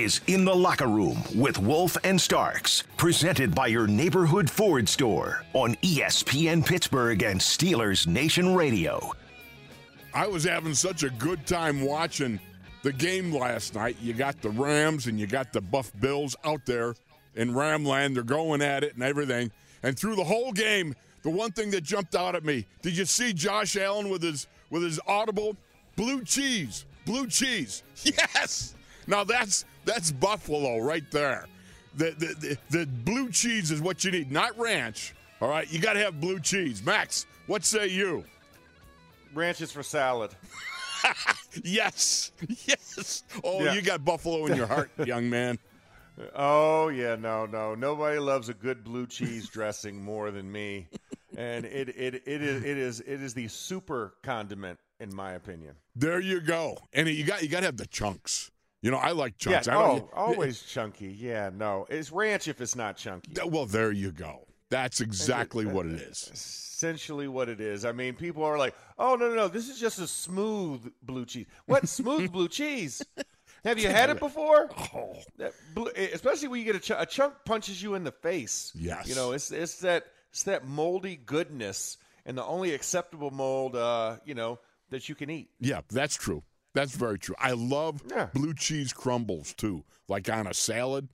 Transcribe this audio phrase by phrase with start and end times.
[0.00, 5.44] Is In the Locker Room with Wolf and Starks, presented by your neighborhood Ford store
[5.52, 9.12] on ESPN Pittsburgh and Steelers Nation Radio.
[10.14, 12.40] I was having such a good time watching
[12.82, 13.96] the game last night.
[14.00, 16.94] You got the Rams and you got the Buff Bills out there
[17.34, 18.14] in Ramland.
[18.14, 19.52] They're going at it and everything.
[19.82, 23.04] And through the whole game, the one thing that jumped out at me, did you
[23.04, 25.56] see Josh Allen with his with his audible
[25.94, 26.86] blue cheese?
[27.04, 27.82] Blue cheese.
[28.02, 28.74] Yes.
[29.06, 31.46] Now that's that's Buffalo right there.
[31.96, 35.14] The the, the, the blue cheese is what you need, not ranch.
[35.40, 36.84] All right, you got to have blue cheese.
[36.84, 38.24] Max, what say you?
[39.34, 40.30] Ranch is for salad.
[41.64, 42.30] Yes,
[42.66, 43.24] yes.
[43.42, 43.72] Oh, Yeah.
[43.72, 45.58] you got Buffalo in your heart, young man.
[46.34, 47.74] Oh yeah, no, no.
[47.74, 50.86] Nobody loves a good blue cheese dressing more than me.
[51.36, 55.74] And it, it, it is it is it is the super condiment in my opinion.
[55.96, 56.78] There you go.
[56.92, 58.50] And you got you got to have the chunks.
[58.82, 59.66] You know, I like chunks.
[59.66, 61.12] yeah, I don't, oh, always chunky.
[61.12, 61.86] Yeah, no.
[61.90, 63.32] It's ranch if it's not chunky.
[63.44, 64.46] Well, there you go.
[64.70, 66.30] That's exactly what it is.
[66.32, 67.84] Essentially what it is.
[67.84, 69.48] I mean, people are like, "Oh, no, no, no.
[69.48, 73.02] This is just a smooth blue cheese." What smooth blue cheese?
[73.64, 74.70] Have you had it before?
[74.94, 78.12] Oh, That blue, especially when you get a, ch- a chunk punches you in the
[78.12, 78.72] face.
[78.74, 79.06] Yes.
[79.06, 84.16] you know it's it's that it's that moldy goodness, and the only acceptable mold, uh,
[84.24, 85.50] you know, that you can eat.
[85.60, 86.42] yeah, that's true.
[86.74, 87.34] That's very true.
[87.38, 88.26] I love Yeah.
[88.32, 91.08] blue cheese crumbles too, like on a salad.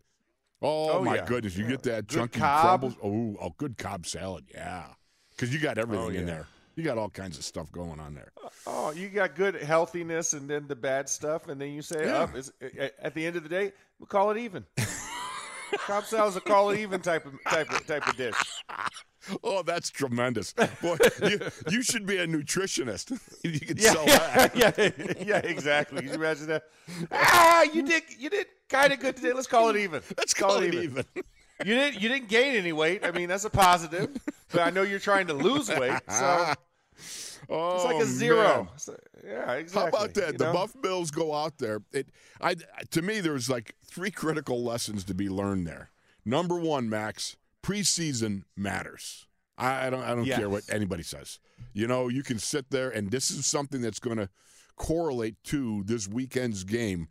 [0.63, 1.25] Oh, Oh, my yeah.
[1.27, 2.81] goodness, you get that Good chunky Cobb.
[2.81, 2.97] crumbles.
[3.03, 4.87] Oh, a good Cobb salad, yeah,
[5.31, 6.47] because you got everything Oh, in there.
[6.77, 8.33] You got all kinds of stuff going on there.
[8.45, 12.05] Uh, oh, you got good healthiness, and then the bad stuff, and then you say,
[12.07, 12.31] Yeah.
[12.35, 12.53] Is
[13.01, 14.65] at the end of the day, we call it even.
[15.87, 18.35] Cobb salad's a call it even type of type of type of dish.
[19.43, 20.97] Oh, that's tremendous, boy!
[21.23, 23.11] you, you should be a nutritionist.
[23.43, 24.57] you could Yeah, sell that.
[24.57, 25.99] yeah, yeah, yeah, exactly.
[26.01, 26.65] Can you imagine that?
[27.11, 29.33] Ah, you did you did kind of good today.
[29.33, 30.03] Let's call it even.
[30.17, 31.05] Let's call it even.
[31.65, 33.05] You didn't you didn't gain any weight.
[33.05, 34.17] I mean, that's a positive.
[34.53, 36.53] But I know you're trying to lose weight, so
[37.49, 38.43] Oh, it's like a zero.
[38.65, 38.69] man.
[38.77, 39.81] So, yeah, exactly.
[39.81, 40.33] How about that?
[40.33, 40.53] you The know?
[40.53, 41.81] Buff Bills go out there.
[41.93, 42.09] It,
[42.41, 42.57] I,
[42.91, 45.91] to me, there's like three critical lessons to be learned there.
[46.25, 49.27] Number one, Max, preseason matters.
[49.59, 50.39] I, I don't, I don't Yes.
[50.39, 51.39] care what anybody says.
[51.73, 54.29] You know, you can sit there, and this is something that's going to
[54.77, 57.09] correlate to this weekend's game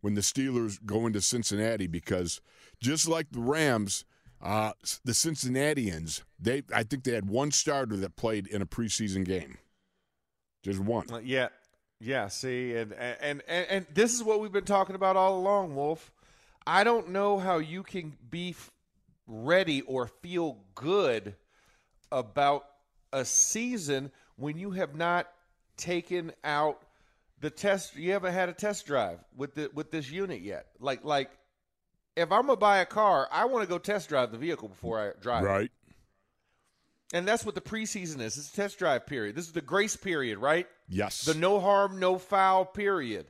[0.00, 2.40] when the Steelers go into Cincinnati because
[2.80, 4.04] just like the Rams,
[4.40, 4.72] uh,
[5.04, 9.58] the Cincinnatians, they, I think they had one starter that played in a preseason game.
[10.62, 11.06] Just one.
[11.24, 11.48] Yeah,
[12.00, 12.28] yeah.
[12.28, 16.12] See, and, and and and this is what we've been talking about all along, Wolf.
[16.66, 18.54] I don't know how you can be
[19.28, 21.36] ready or feel good
[22.10, 22.64] about
[23.12, 25.28] a season when you have not
[25.76, 26.82] taken out
[27.40, 27.94] the test.
[27.94, 30.66] You haven't had a test drive with the with this unit yet.
[30.80, 31.30] Like like,
[32.16, 34.98] if I'm gonna buy a car, I want to go test drive the vehicle before
[34.98, 35.44] I drive.
[35.44, 35.46] it.
[35.46, 35.70] Right.
[37.14, 38.36] And that's what the preseason is.
[38.36, 39.34] It's a test drive period.
[39.34, 40.66] This is the grace period, right?
[40.88, 41.22] Yes.
[41.24, 43.26] the no harm, no foul period.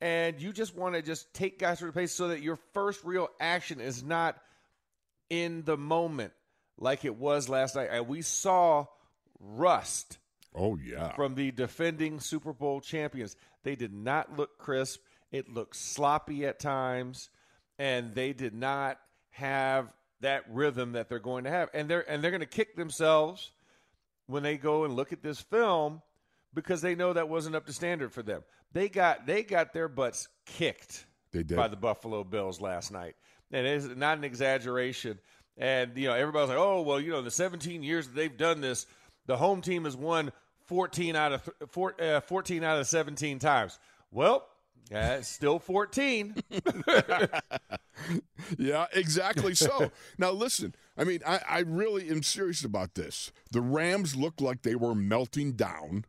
[0.00, 3.04] And you just want to just take guys through the pace so that your first
[3.04, 4.36] real action is not
[5.30, 6.32] in the moment
[6.76, 7.88] like it was last night.
[7.90, 8.86] And we saw
[9.38, 10.18] rust
[10.54, 11.12] oh yeah.
[11.14, 13.36] from the defending Super Bowl champions.
[13.62, 15.00] They did not look crisp.
[15.30, 17.30] It looked sloppy at times,
[17.78, 18.98] and they did not
[19.30, 21.68] have that rhythm that they're going to have.
[21.72, 23.52] And they're and they're going to kick themselves
[24.26, 26.02] when they go and look at this film
[26.52, 28.42] because they know that wasn't up to standard for them.
[28.72, 31.56] They got they got their butts kicked They did.
[31.56, 33.14] by the Buffalo Bills last night.
[33.52, 35.18] And it is not an exaggeration.
[35.56, 38.60] And you know, everybody's like, "Oh, well, you know, the 17 years that they've done
[38.60, 38.86] this,
[39.26, 40.32] the home team has won
[40.66, 43.78] 14 out of th- four, uh, 14 out of 17 times."
[44.10, 44.46] Well,
[44.90, 46.34] it's still 14.
[48.58, 49.92] Yeah, exactly so.
[50.18, 53.30] now listen, I mean, I, I really am serious about this.
[53.52, 56.06] The Rams looked like they were melting down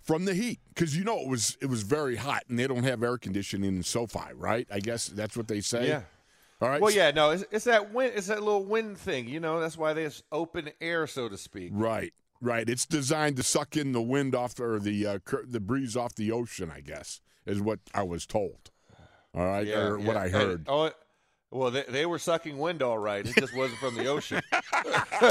[0.00, 2.84] from the heat because you know it was it was very hot and they don't
[2.84, 4.66] have air conditioning in SoFi, right?
[4.72, 5.88] I guess that's what they say.
[5.88, 6.02] yeah.
[6.60, 6.80] All right.
[6.80, 8.12] Well, yeah, no, it's, it's that wind.
[8.16, 9.28] It's that little wind thing.
[9.28, 11.70] You know, that's why there's open air, so to speak.
[11.72, 12.12] Right.
[12.40, 12.68] Right.
[12.68, 16.14] It's designed to suck in the wind off or the uh, cur- the breeze off
[16.16, 16.70] the ocean.
[16.74, 18.70] I guess is what I was told.
[19.34, 20.16] All right, Yeah, or what.
[20.16, 20.64] I heard.
[20.68, 20.94] oh, it-
[21.50, 23.24] well, they, they were sucking wind all right.
[23.26, 24.42] It just wasn't from the ocean.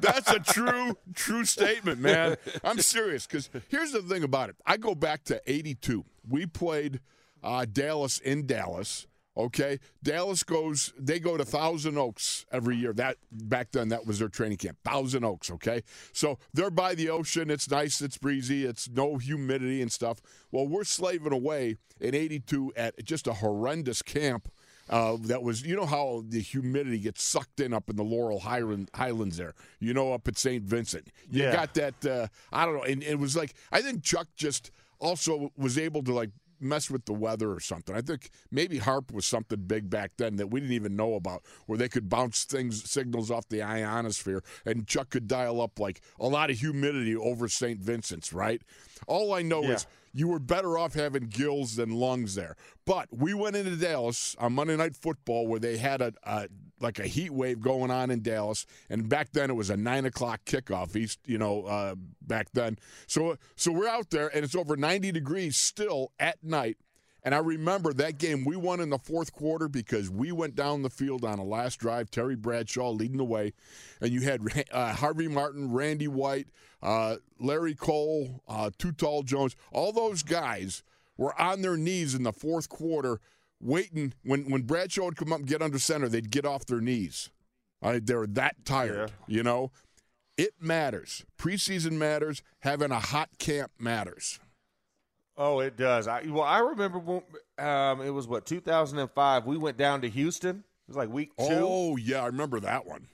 [0.00, 2.36] That's a true, true statement, man.
[2.62, 4.56] I'm serious because here's the thing about it.
[4.64, 6.04] I go back to '82.
[6.28, 7.00] We played
[7.42, 9.06] uh, Dallas in Dallas.
[9.38, 10.92] Okay, Dallas goes.
[10.98, 12.92] They go to Thousand Oaks every year.
[12.92, 14.78] That back then, that was their training camp.
[14.84, 15.48] Thousand Oaks.
[15.52, 15.82] Okay,
[16.12, 17.48] so they're by the ocean.
[17.48, 18.00] It's nice.
[18.00, 18.64] It's breezy.
[18.64, 20.20] It's no humidity and stuff.
[20.50, 24.48] Well, we're slaving away in '82 at just a horrendous camp
[24.90, 28.40] uh, that was, you know, how the humidity gets sucked in up in the Laurel
[28.40, 30.64] Highland, Highlands there, you know, up at St.
[30.64, 31.08] Vincent.
[31.30, 31.52] You Yeah.
[31.52, 32.82] got that, uh, I don't know.
[32.84, 37.04] And it was like, I think Chuck just also was able to, like, mess with
[37.04, 37.94] the weather or something.
[37.94, 41.42] I think maybe HAARP was something big back then that we didn't even know about,
[41.66, 46.00] where they could bounce things, signals off the ionosphere, and Chuck could dial up, like,
[46.18, 47.80] a lot of humidity over St.
[47.80, 48.62] Vincent's, right?
[49.06, 49.72] All I know Yeah.
[49.72, 52.56] is you were better off having gills than lungs there.
[52.86, 56.48] But we went into Dallas on Monday Night Football where they had a, a
[56.80, 60.04] like a heat wave going on in Dallas, and back then it was a nine
[60.04, 60.94] o'clock kickoff.
[60.96, 62.78] East, you know, uh, back then.
[63.06, 66.78] So so we're out there, and it's over ninety degrees still at night.
[67.24, 70.82] And I remember that game we won in the fourth quarter because we went down
[70.82, 72.10] the field on a last drive.
[72.10, 73.52] Terry Bradshaw leading the way,
[74.00, 74.40] and you had
[74.72, 76.48] uh, Harvey Martin, Randy White,
[76.82, 79.56] uh, Larry Cole, uh, Too Tall Jones.
[79.72, 80.82] All those guys
[81.16, 83.20] were on their knees in the fourth quarter,
[83.60, 84.14] waiting.
[84.24, 87.30] When when Bradshaw would come up and get under center, they'd get off their knees.
[87.82, 89.70] Uh, they're that tired, you know.
[90.36, 91.24] It matters.
[91.38, 92.42] Preseason matters.
[92.60, 94.38] Having a hot camp matters.
[95.36, 96.08] Oh, it does.
[96.08, 97.22] I well, I remember when
[97.58, 99.46] um, it was what 2005.
[99.46, 100.58] We went down to Houston.
[100.58, 101.44] It was like week two.
[101.50, 103.06] Oh yeah, I remember that one.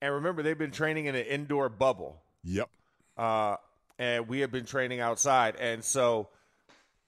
[0.00, 2.68] and remember they've been training in an indoor bubble, Yep.
[3.16, 3.56] uh,
[3.98, 5.56] and we had been training outside.
[5.56, 6.28] And so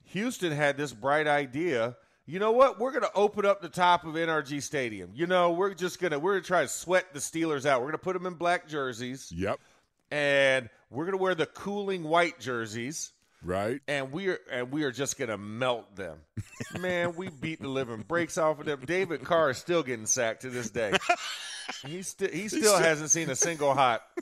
[0.04, 1.96] Houston had this bright idea.
[2.26, 2.78] You know what?
[2.80, 5.10] We're going to open up the top of NRG Stadium.
[5.14, 7.80] You know, we're just gonna we're gonna try to sweat the Steelers out.
[7.82, 9.60] We're gonna put them in black jerseys, Yep.
[10.10, 13.12] and we're gonna wear the cooling white jerseys.
[13.42, 13.82] Right.
[13.86, 16.16] and we are and we are just gonna melt them.
[16.80, 18.80] Man, we beat the living breaks off of them.
[18.86, 20.92] David Carr is still getting sacked to this day.
[21.86, 24.02] He still he still hasn't seen a single hot.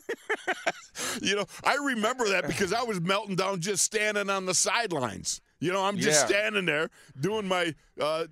[1.21, 5.41] You know, I remember that because I was melting down just standing on the sidelines.
[5.63, 6.27] You know, I'm just Yeah.
[6.27, 8.27] standing there doing my uh,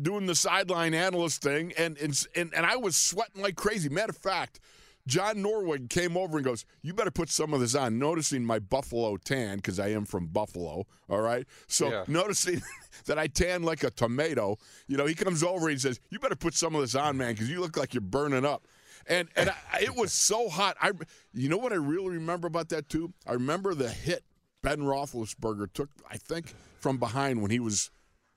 [0.00, 3.88] doing the sideline analyst thing, and and and, and I was sweating like crazy.
[3.88, 4.58] Matter of fact.
[5.04, 8.60] John Norwig came over and goes, "You better put some of this on." Noticing my
[8.60, 10.86] buffalo tan because I am from Buffalo.
[11.10, 12.04] All right, so Yeah.
[12.06, 12.62] noticing
[13.06, 16.20] that I tan like a tomato, you know, he comes over and he says, "You
[16.20, 18.68] better put some of this on, man, because you look like you're burning up."
[19.08, 20.76] And and I, it was so hot.
[20.80, 20.92] I,
[21.34, 23.12] you know what I really remember about that too?
[23.26, 24.22] I remember the hit
[24.62, 27.90] Ben Roethlisberger took, I think, from behind when he was,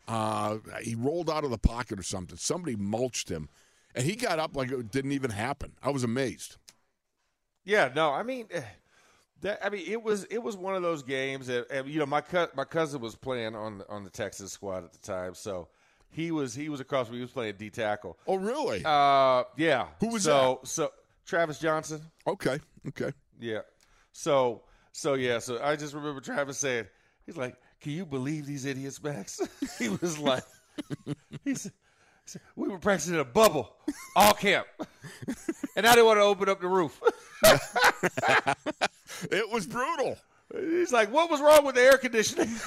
[0.07, 2.37] uh, he rolled out of the pocket or something.
[2.37, 3.49] Somebody mulched him,
[3.93, 5.73] and he got up like it didn't even happen.
[5.83, 6.57] I was amazed.
[7.63, 8.61] Yeah, no, I mean eh,
[9.41, 12.05] that I mean it was it was one of those games that and, you know
[12.05, 15.69] my co- my cousin was playing on on the Texas squad at the time, so
[16.09, 17.17] he was he was across me.
[17.17, 18.17] He was playing D tackle.
[18.27, 18.83] Oh, really?
[18.85, 19.87] Uh, yeah.
[19.99, 20.91] Who was so so
[21.25, 22.01] Travis Johnson.
[22.27, 23.11] okay, okay.
[23.39, 23.61] Yeah.
[24.11, 24.61] So
[24.95, 25.39] so yeah.
[25.39, 26.85] So I just remember Travis saying,
[27.25, 29.41] he's like, "Can you believe these idiots, Max?"
[29.79, 30.43] he was like,
[31.43, 31.73] he said,
[32.55, 33.75] "We were practicing in a bubble
[34.15, 34.67] all camp,
[35.75, 36.99] and I didn't want to open up the roof."
[39.31, 40.17] It was brutal.
[40.53, 42.49] he's like, "What was wrong with the air conditioning?"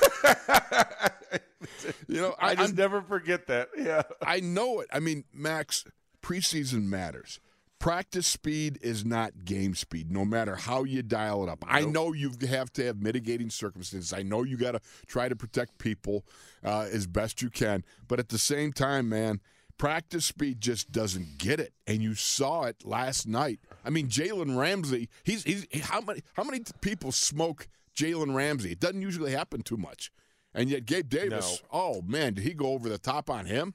[2.07, 3.69] You know, I I, just I'm- never forget that.
[3.77, 4.03] Yeah.
[4.25, 4.89] I know it.
[4.93, 5.85] I mean, Max,
[6.23, 7.41] preseason matters.
[7.79, 11.65] Practice speed is not game speed, no matter how you dial it up.
[11.67, 14.13] I know you have to have mitigating circumstances.
[14.13, 16.25] I know you got to try to protect people
[16.65, 17.85] uh, as best you can.
[18.09, 19.41] But at the same time, man,
[19.79, 21.73] practice speed just doesn't get it.
[21.87, 23.61] And you saw it last night.
[23.85, 28.73] I mean, Jalen Ramsey, he's, he's how many how many people smoke Jalen Ramsey?
[28.73, 30.11] It doesn't usually happen too much.
[30.53, 33.75] And yet Gabe Davis, oh man, did he go over the top on him?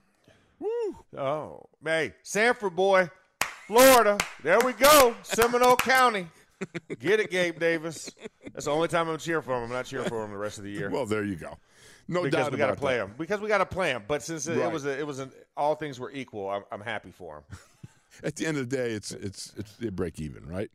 [1.17, 3.10] Oh, hey, Sanford boy,
[3.73, 4.17] Florida.
[4.43, 5.15] There we go.
[5.23, 6.27] Seminole County.
[6.99, 8.11] Get it, Gabe Davis.
[8.53, 9.63] That's the only time I'm cheering for him.
[9.63, 10.89] I'm not cheering for him the rest of the year.
[10.91, 11.57] Well, there you go.
[12.07, 13.05] No because doubt we got to play that.
[13.05, 13.15] him.
[13.17, 14.03] Because we got to play him.
[14.07, 14.67] But since it, Right.
[14.67, 17.57] it was a, it was an all things were equal, I'm, I'm happy for him.
[18.23, 20.69] At the end of the day, it's it's it's they break even, right?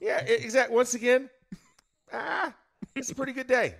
[0.00, 0.76] Yeah, exactly.
[0.76, 1.30] Once again,
[2.12, 2.52] ah,
[2.94, 3.74] it's a pretty good day.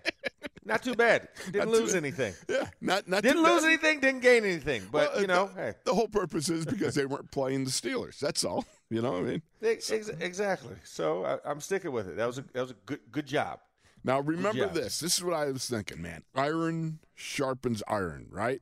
[0.65, 1.29] Not too bad.
[1.47, 2.05] Didn't Not lose bad.
[2.05, 2.35] anything.
[2.49, 3.69] Yeah, not not Didn't too lose bad.
[3.69, 4.01] anything.
[4.01, 4.83] Didn't gain anything.
[4.93, 7.71] But Well, you know, the, hey, the whole purpose is because they weren't playing the
[7.71, 8.19] Steelers.
[8.21, 8.65] That's all.
[8.91, 9.43] You know, what I mean.
[9.63, 10.77] ex- ex- exactly.
[10.85, 12.17] So I, I'm sticking with it.
[12.17, 13.59] That was a that was a good good job.
[14.05, 14.75] Now remember job.
[14.75, 15.01] this.
[15.01, 16.23] This is what I was thinking, man.
[16.35, 18.61] Iron sharpens iron, right?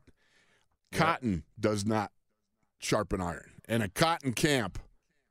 [0.91, 2.11] Cotton does not
[2.79, 3.51] sharpen iron.
[3.67, 4.79] And a cotton camp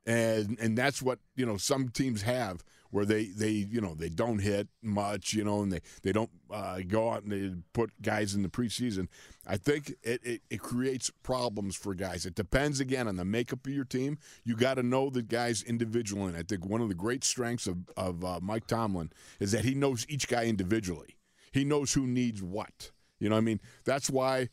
[0.06, 4.08] and and that's what, you know, some teams have where they they, you know, they
[4.08, 7.90] don't hit much, you know, and they they don't uh, go out and they put
[8.02, 9.08] guys in the preseason.
[9.46, 12.26] I think it, it, it creates problems for guys.
[12.26, 14.18] It depends again on the makeup of your team.
[14.44, 16.28] You got to know the guys individually.
[16.28, 19.64] And I think one of the great strengths of of uh, Mike Tomlin is that
[19.64, 21.16] he knows each guy individually.
[21.52, 22.90] He knows who needs what.
[23.18, 24.48] You know, I mean, that's why,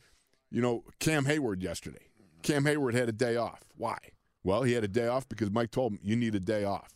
[0.51, 2.09] you know, Cam Heyward yesterday.
[2.43, 3.61] Cam Heyward had a day off.
[3.75, 3.97] Why?
[4.43, 6.93] Well, he had a day off because Mike told him you need a day off.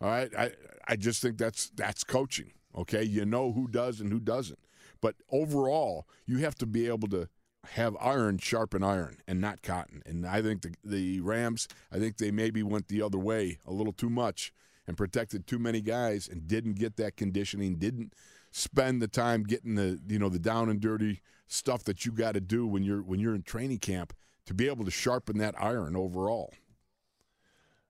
[0.00, 0.50] All right, I
[0.92, 2.52] I just think that's that's coaching.
[2.76, 4.58] Okay, you know who does and who doesn't.
[5.00, 7.30] But overall, you have to be able to
[7.70, 10.02] have iron sharpen iron and not cotton.
[10.04, 13.72] And I think the the Rams, I think they maybe went the other way a
[13.72, 14.52] little too much
[14.86, 18.12] and protected too many guys and didn't get that conditioning, didn't
[18.50, 22.32] spend the time getting the you know the down and dirty stuff that you got
[22.32, 24.12] to do when you're when you're in training camp
[24.44, 26.52] to be able to sharpen that iron overall.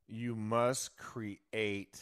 [0.07, 2.01] You must create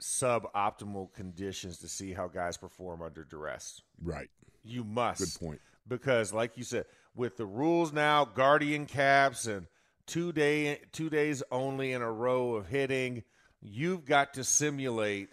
[0.00, 3.80] suboptimal conditions to see how guys perform under duress.
[4.02, 4.28] Right.
[4.64, 5.20] You must.
[5.20, 5.60] Good point.
[5.88, 9.66] Because, like you said, with the rules now, guardian caps and
[10.06, 13.22] two day two days only in a row of hitting,
[13.60, 15.30] you've got to simulate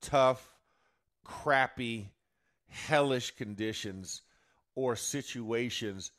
[0.00, 0.48] tough,
[1.24, 2.10] crappy,
[2.68, 4.22] hellish conditions
[4.74, 6.12] or situations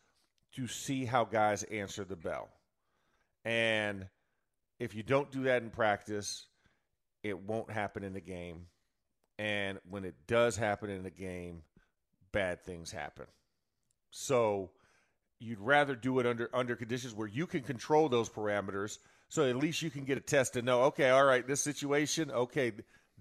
[0.54, 2.50] to see how guys answer the bell.
[3.46, 4.08] And
[4.80, 6.48] if you don't do that in practice,
[7.30, 8.68] it won't happen in the game.
[9.40, 11.62] And when it does happen in the game,
[12.32, 13.26] bad things happen.
[14.10, 14.72] So
[15.40, 18.98] you'd rather do it under under conditions where you can control those parameters
[19.30, 22.32] so at least you can get a test to know okay all right this situation
[22.32, 22.72] okay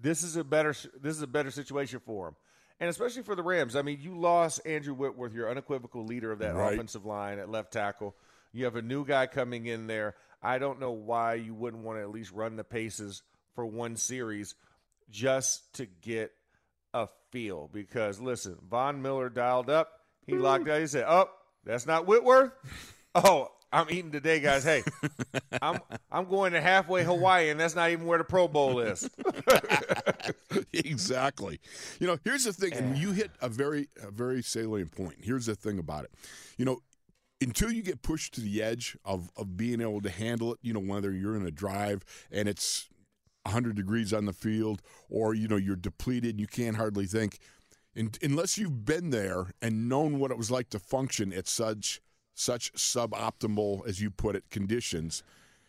[0.01, 2.35] this is a better this is a better situation for them
[2.79, 6.39] and especially for the Rams I mean you lost Andrew Whitworth your unequivocal leader of
[6.39, 6.73] that Right.
[6.73, 8.15] offensive line at left tackle
[8.51, 11.99] you have a new guy coming in there I don't know why you wouldn't want
[11.99, 13.21] to at least run the paces
[13.57, 14.53] for one series
[15.09, 16.31] just to get
[16.93, 17.67] a feel.
[17.73, 19.89] Because listen Von Miller dialed up.
[20.27, 21.27] He locked out he said oh
[21.65, 22.51] that's not Whitworth?
[23.15, 24.63] Oh I'm eating today guys.
[24.63, 24.83] Hey
[25.59, 25.79] I'm
[26.11, 29.09] I'm going to halfway Hawaii and that's not even where the Pro Bowl is.
[30.73, 31.59] Exactly.
[31.99, 35.15] You know, here's the thing, and you hit a very, a very salient point.
[35.21, 36.11] Here's the thing about it.
[36.57, 36.79] You know,
[37.41, 40.73] until you get pushed to the edge of of being able to handle it, you
[40.73, 42.89] know, whether you're in a drive and it's
[43.47, 47.39] 100 degrees on the field, or you know you're depleted, you can't hardly think.
[47.95, 51.99] In, unless you've been there and known what it was like to function at such
[52.35, 55.23] such suboptimal, as you put it, conditions,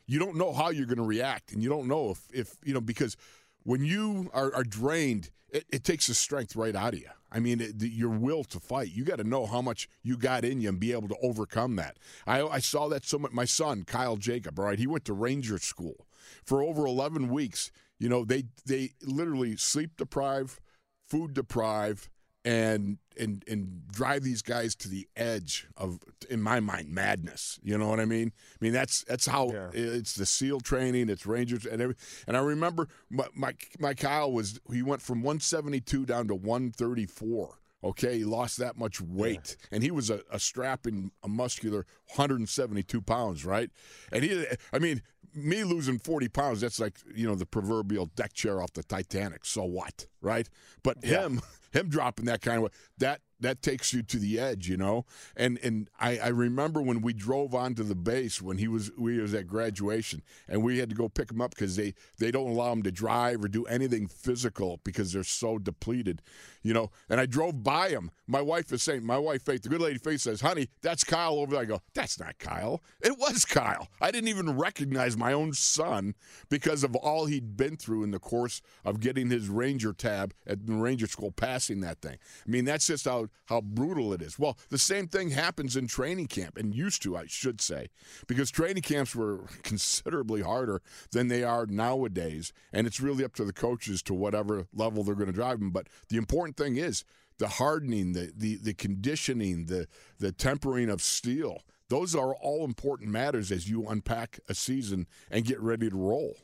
[0.06, 2.74] you don't know how you're going to react, and you don't know if, if you
[2.74, 3.16] know because
[3.62, 7.08] when you are, are drained, it, it takes the strength right out of you.
[7.30, 8.90] I mean, it, the, your will to fight.
[8.92, 11.76] You got to know how much you got in you and be able to overcome
[11.76, 11.98] that.
[12.26, 13.32] I, I saw that so much.
[13.32, 16.06] My son, Kyle Jacob, all right, he went to Ranger School
[16.44, 17.70] for over 11 weeks.
[17.98, 20.60] You know, they they literally sleep deprive,
[21.08, 22.08] food deprive,
[22.44, 25.98] and and and drive these guys to the edge of,
[26.30, 27.58] in my mind, madness.
[27.62, 28.32] You know what I mean?
[28.52, 29.70] I mean that's that's how Yeah.
[29.72, 31.96] it's the SEAL training, it's Rangers, and every,
[32.28, 37.58] and I remember my, my my Kyle was he went from 172 down to 134.
[37.84, 43.00] Okay, he lost that much weight, and he was a, a strapping, a muscular 172
[43.02, 43.70] pounds, right?
[44.10, 45.00] And he, I mean,
[45.44, 49.44] me losing 40 pounds, that's like you know the proverbial deck chair off the Titanic.
[49.44, 50.48] So what, right?
[50.82, 51.40] But him,
[51.72, 55.04] him dropping that kind of weight, that that takes you to the edge, you know.
[55.36, 59.18] And and I, I remember when we drove onto the base when he was we
[59.20, 62.50] was at graduation, and we had to go pick him up because they they don't
[62.50, 66.22] allow him to drive or do anything physical because they're so depleted,
[66.62, 66.90] you know.
[67.08, 68.10] And I drove by him.
[68.26, 71.38] My wife is saying, my wife Faith, the good lady Faith says, "Honey, that's Kyle
[71.38, 72.82] over there." I go, "That's not Kyle.
[73.00, 76.14] It was Kyle." I didn't even recognize my own son
[76.48, 80.66] because of all he'd been through in the course of getting his Ranger tab at
[80.66, 82.18] the Ranger School, passing that thing.
[82.46, 84.38] I mean, that's just how how brutal it is.
[84.38, 87.88] Well, the same thing happens in training camp, and used to, I should say,
[88.26, 90.82] because training camps were considerably harder
[91.12, 95.14] than they are nowadays, and it's really up to the coaches to whatever level they're
[95.14, 95.70] going to drive them.
[95.70, 97.04] But the important thing is
[97.38, 99.86] the hardening, the the, the conditioning, the
[100.18, 101.62] the tempering of steel.
[101.88, 106.36] Those are all important matters as you unpack a season and get ready to roll.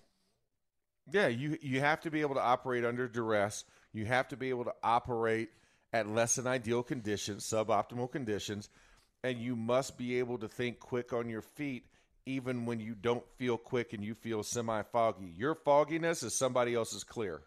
[1.11, 3.65] Yeah, you you have to be able to operate under duress.
[3.93, 5.51] You have to be able to operate
[5.95, 8.69] at less than ideal conditions, suboptimal conditions,
[9.23, 11.87] and you must be able to think quick on your feet
[12.27, 15.33] even when you don't feel quick and you feel semi foggy.
[15.37, 17.43] Your fogginess is somebody else's clear.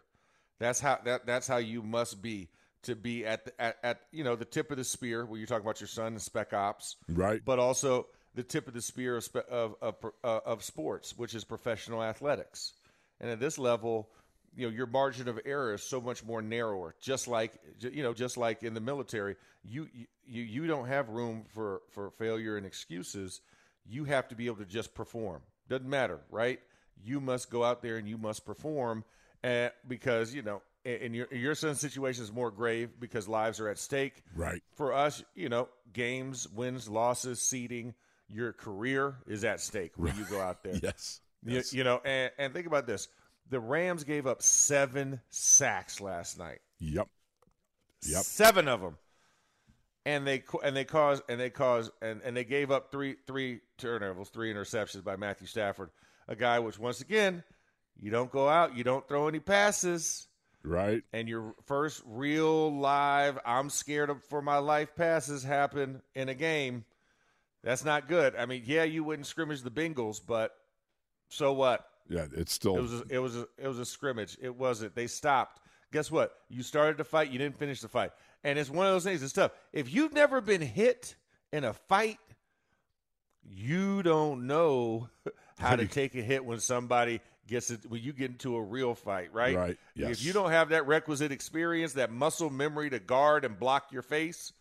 [0.58, 2.48] That's how that that's how you must be
[2.84, 5.46] to be at the, at, at you know the tip of the spear where you're
[5.46, 7.42] talking about your son and spec ops, Right.
[7.44, 12.02] But also the tip of the spear of of, of, of sports, which is professional
[12.02, 12.72] athletics.
[13.20, 14.08] And at this level,
[14.56, 16.94] you know your margin of error is so much more narrower.
[17.00, 19.88] Just like you know, just like in the military, you
[20.26, 23.40] you you don't have room for for failure and excuses.
[23.90, 25.40] You have to be able to just perform.
[25.68, 26.60] Doesn't matter, right?
[27.04, 29.04] You must go out there and you must perform,
[29.44, 33.68] uh, because you know, in your your son's situation is more grave because lives are
[33.68, 34.22] at stake.
[34.34, 34.62] Right.
[34.74, 37.94] For us, you know, games, wins, losses, seeding,
[38.28, 40.74] your career is at stake when you go out there.
[40.82, 41.20] Yes.
[41.44, 41.72] You, Yes.
[41.72, 43.06] you know, and, and think about this:
[43.50, 46.60] the Rams gave up seven sacks last night.
[46.80, 47.08] Yep.
[48.06, 48.22] Yep.
[48.22, 48.96] Seven of them,
[50.06, 53.60] and they and they caused and they caused and, and they gave up three three
[53.76, 55.90] turnovers, three interceptions by Matthew Stafford,
[56.28, 57.42] a guy which once again,
[58.00, 60.28] you don't go out, you don't throw any passes,
[60.62, 61.02] Right.
[61.12, 66.34] and your first real live I'm scared of for my life passes happen in a
[66.34, 66.84] game.
[67.64, 68.36] That's not good.
[68.36, 70.52] I mean, yeah, you wouldn't scrimmage the Bengals, but
[71.28, 71.84] so what?
[72.08, 72.26] Yeah.
[72.34, 72.76] It's still.
[72.76, 74.36] It was a, it was a, it was a scrimmage.
[74.40, 74.94] It wasn't.
[74.94, 75.60] They stopped.
[75.92, 76.32] Guess what?
[76.48, 77.30] You started the fight.
[77.30, 78.12] You didn't finish the fight.
[78.44, 79.22] And it's one of those things.
[79.22, 79.52] It's tough.
[79.72, 81.16] If you've never been hit
[81.52, 82.18] in a fight,
[83.42, 85.08] you don't know
[85.58, 87.80] how to take a hit when somebody gets it.
[87.88, 89.56] When you get into a real fight, right?
[89.56, 90.10] Right, yes.
[90.12, 94.02] If you don't have that requisite experience, that muscle memory to guard and block your
[94.02, 94.52] face,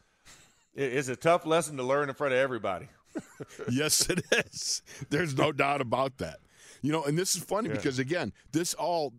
[0.73, 2.87] it's a tough lesson to learn in front of everybody.
[3.69, 4.81] yes, it is.
[5.09, 6.39] There's no doubt about that.
[6.81, 7.75] You know, and this is funny Yeah.
[7.75, 9.13] because again, this all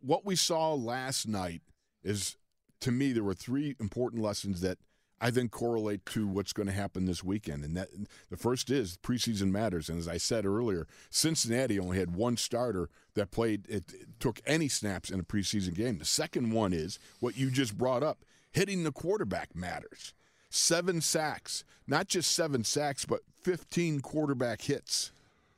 [0.00, 1.62] what we saw last night
[2.02, 2.36] is
[2.80, 4.78] to me there were three important lessons that
[5.20, 7.62] I think correlate to what's going to happen this weekend.
[7.62, 7.90] And that
[8.28, 9.88] the first is preseason matters.
[9.88, 14.40] And as I said earlier, Cincinnati only had one starter that played it, it took
[14.44, 15.98] any snaps in a preseason game.
[15.98, 18.24] The second one is what you just brought up.
[18.50, 20.12] Hitting the quarterback matters.
[20.50, 25.11] Seven sacks, not just seven sacks, but 15 quarterback hits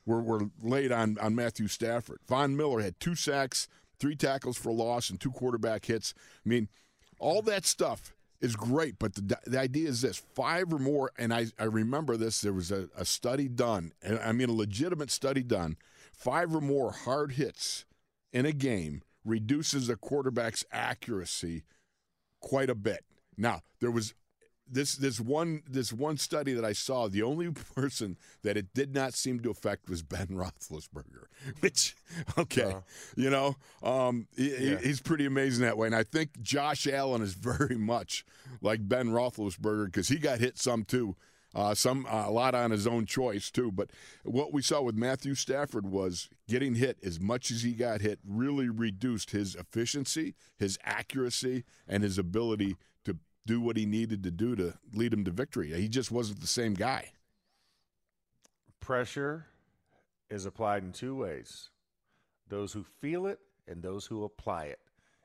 [0.06, 2.20] were, were laid on, on Matthew Stafford.
[2.28, 6.14] Von Miller had two sacks, three tackles for loss, and two quarterback hits.
[6.44, 6.68] I mean,
[7.18, 11.32] all that stuff is great, but the, the idea is this five or more, and
[11.32, 15.10] I, I remember this, there was a, a study done, and I mean a legitimate
[15.10, 15.76] study done,
[16.12, 17.86] five or more hard hits
[18.32, 21.64] in a game reduces a quarterback's accuracy
[22.40, 23.04] quite a bit.
[23.38, 24.14] Now, there was
[24.70, 28.94] this this one this one study that I saw, the only person that it did
[28.94, 31.24] not seem to affect was Ben Roethlisberger.
[31.60, 31.94] Which,
[32.38, 32.74] okay,
[33.16, 34.78] you know, um, he, Yeah.
[34.78, 35.86] he's pretty amazing that way.
[35.86, 38.24] And I think Josh Allen is very much
[38.62, 41.16] like Ben Roethlisberger because he got hit some too.
[41.56, 43.88] Uh, some uh, a lot on his own choice too, but
[44.24, 48.18] what we saw with Matthew Stafford was getting hit as much as he got hit
[48.26, 52.74] really reduced his efficiency, his accuracy, and his ability
[53.46, 55.72] do what he needed to do to lead him to victory.
[55.72, 57.12] He just wasn't the same guy.
[58.80, 59.46] Pressure
[60.30, 61.70] is applied in two ways
[62.48, 64.78] those who feel it and those who apply it.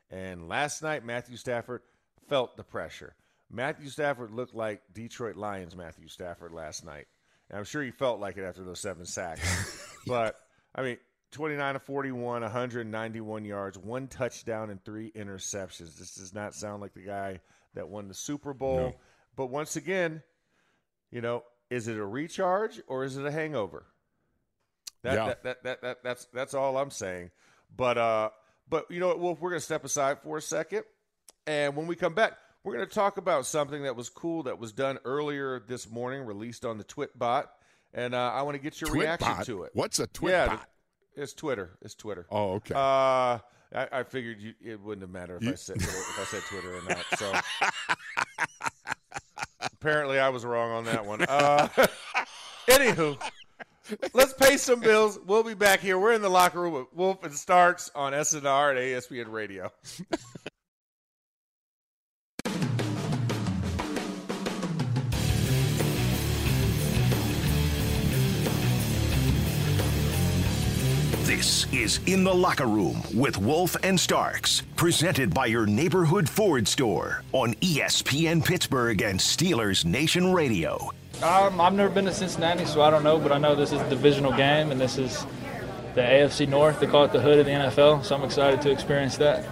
[0.10, 1.82] And last night, Matthew Stafford
[2.28, 3.14] felt the pressure.
[3.52, 7.08] Matthew Stafford looked like Detroit Lions Matthew Stafford last night.
[7.50, 9.42] And I'm sure he felt like it after those seven sacks.
[10.08, 10.36] but,
[10.74, 10.98] I mean,
[11.32, 15.98] 29 to 41, 191 yards, one touchdown, and three interceptions.
[15.98, 17.40] This does not sound like the guy
[17.76, 18.78] that won the Super Bowl.
[18.78, 18.96] No.
[19.36, 20.22] But once again,
[21.12, 23.86] you know, is it a recharge or is it a hangover?
[25.04, 25.26] That, Yeah.
[25.28, 27.32] that, that, that, that, that's that's all I'm saying.
[27.76, 28.30] But uh,
[28.68, 30.84] but you know what, Wolf, we're gonna step aside for a second,
[31.48, 34.74] and when we come back, we're gonna talk about something that was cool that was
[34.74, 37.46] done earlier this morning, released on the Twitbot,
[37.94, 39.72] and uh, I want to get your reaction to it.
[39.74, 40.30] What's a Twitbot?
[40.30, 40.60] Yeah,
[41.16, 41.78] it's Twitter.
[41.82, 42.26] It's Twitter.
[42.30, 42.74] Oh, okay.
[42.76, 43.38] Uh,
[43.74, 46.76] I, I figured you, it wouldn't have mattered if I said if I said Twitter
[46.76, 47.06] or not.
[47.18, 47.34] So
[49.62, 51.22] apparently, I was wrong on that one.
[51.22, 51.68] Uh,
[52.68, 53.18] anywho,
[54.14, 55.20] let's pay some bills.
[55.26, 56.00] We'll be back here.
[56.00, 59.72] We're in the locker room with Wolf and Starks on SNR at ESPN Radio.
[71.30, 76.68] This is In the Locker Room with Wolf and Starks, presented by your neighborhood Ford
[76.68, 80.89] store on ESPN Pittsburgh and Steelers Nation Radio.
[81.22, 83.80] Um, I've never been to Cincinnati, so I don't know, but I know this is
[83.80, 85.24] a divisional game, and this is
[85.94, 86.80] the AFC North.
[86.80, 89.46] They call it the hood of the NFL, so I'm excited to experience that.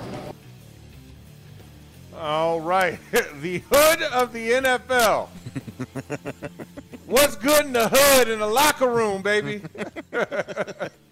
[2.17, 5.27] All right, the hood of the NFL.
[7.05, 9.61] What's good in the hood in the locker room, baby?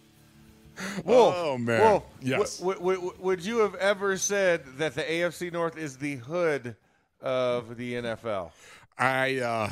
[1.03, 1.81] Wolf, Oh, man.
[1.81, 2.58] Wolf, Yes.
[2.60, 6.75] w- w- w- would you have ever said that the AFC North is the hood
[7.21, 8.51] of the NFL?
[8.97, 9.71] I uh,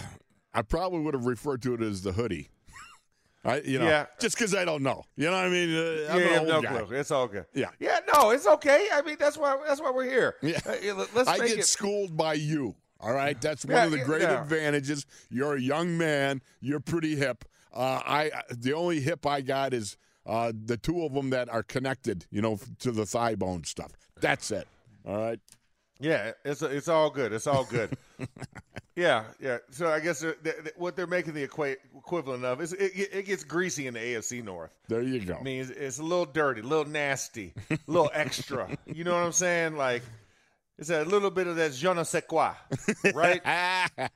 [0.54, 2.50] I probably would have referred to it as the hoodie.
[3.46, 4.06] I, you know, Yeah.
[4.20, 5.04] just because I don't know.
[5.16, 5.70] You know what I mean?
[5.76, 6.82] Uh, yeah, no guy.
[6.84, 6.96] clue.
[6.98, 7.46] It's all good.
[7.54, 7.70] Yeah.
[7.80, 8.88] yeah, no, it's okay.
[8.94, 10.36] I mean, that's why that's why we're here.
[10.42, 10.60] Yeah.
[10.66, 11.66] Uh, let's I get it.
[11.66, 12.76] schooled by you.
[13.00, 15.06] All right, that's one Yeah, of the great advantages.
[15.30, 16.42] You're a young man.
[16.62, 17.44] You're pretty hip.
[17.74, 21.64] Uh, I the only hip I got is uh, the two of them that are
[21.64, 22.26] connected.
[22.32, 23.92] You know, to the thigh bone stuff.
[24.20, 24.68] That's it.
[25.06, 25.40] All right.
[26.00, 27.32] Yeah, it's it's all good.
[27.32, 27.96] It's all good.
[28.96, 29.60] yeah, yeah.
[29.72, 33.26] So I guess they're, they what they're making the equa- equivalent of is it, it
[33.26, 34.72] gets greasy in the AFC North.
[34.90, 35.38] There you go.
[35.40, 38.70] I mean, it's, it's a little dirty, a little nasty, a little extra.
[38.86, 39.78] You know what I'm saying?
[39.78, 40.04] Like
[40.78, 42.54] it's a little bit of that je ne sais quoi,
[43.14, 43.42] right?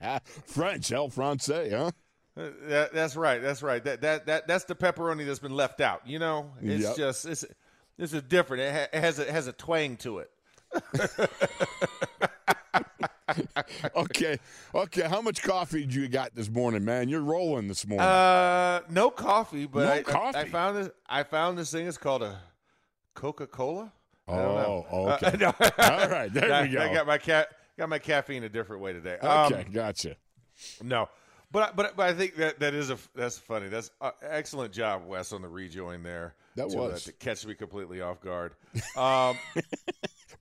[0.46, 1.92] French, El Francais, huh?
[2.38, 3.42] Uh, that, that's right.
[3.42, 3.84] That's right.
[3.84, 6.02] That that that that's the pepperoni that's been left out.
[6.06, 6.96] You know, it's Yep.
[6.98, 7.46] just it's
[7.98, 8.62] this is different.
[8.64, 10.30] It, ha- it has a, it has a twang to it.
[13.96, 14.38] Okay,
[14.74, 15.02] okay.
[15.02, 17.10] How much coffee did you got this morning, man?
[17.10, 18.06] You're rolling this morning.
[18.08, 20.90] Uh, no coffee, but No I, I- I, found this.
[21.08, 21.88] I found this thing.
[21.88, 22.40] It's called a
[23.16, 23.92] Coca Cola.
[24.30, 25.38] oh, Uh, okay.
[25.40, 25.48] no.
[25.48, 26.82] All right, there I, we go.
[26.82, 27.50] I got my cat.
[27.78, 29.18] Got my caffeine a different way today.
[29.22, 30.16] okay, Um, gotcha.
[30.82, 31.10] no,
[31.52, 33.68] but I- but but I think that that is a that's funny.
[33.70, 36.36] That's uh, excellent job, Wes, on the rejoin there.
[36.56, 37.04] That to, uh, was.
[37.06, 38.54] to catch me completely off guard.
[38.98, 39.38] Um,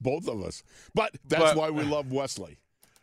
[0.01, 0.63] Both of us.
[0.95, 2.59] But that's But- why we love Wesley.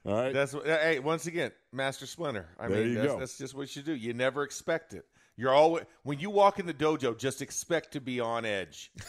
[0.05, 0.33] All right.
[0.33, 2.47] That's what, hey, once again, Master Splinter.
[2.59, 3.19] I There mean, you that's, go.
[3.19, 3.93] that's just what you do.
[3.95, 5.05] You never expect it.
[5.37, 8.91] You're always when you walk in the dojo, just expect to be on edge.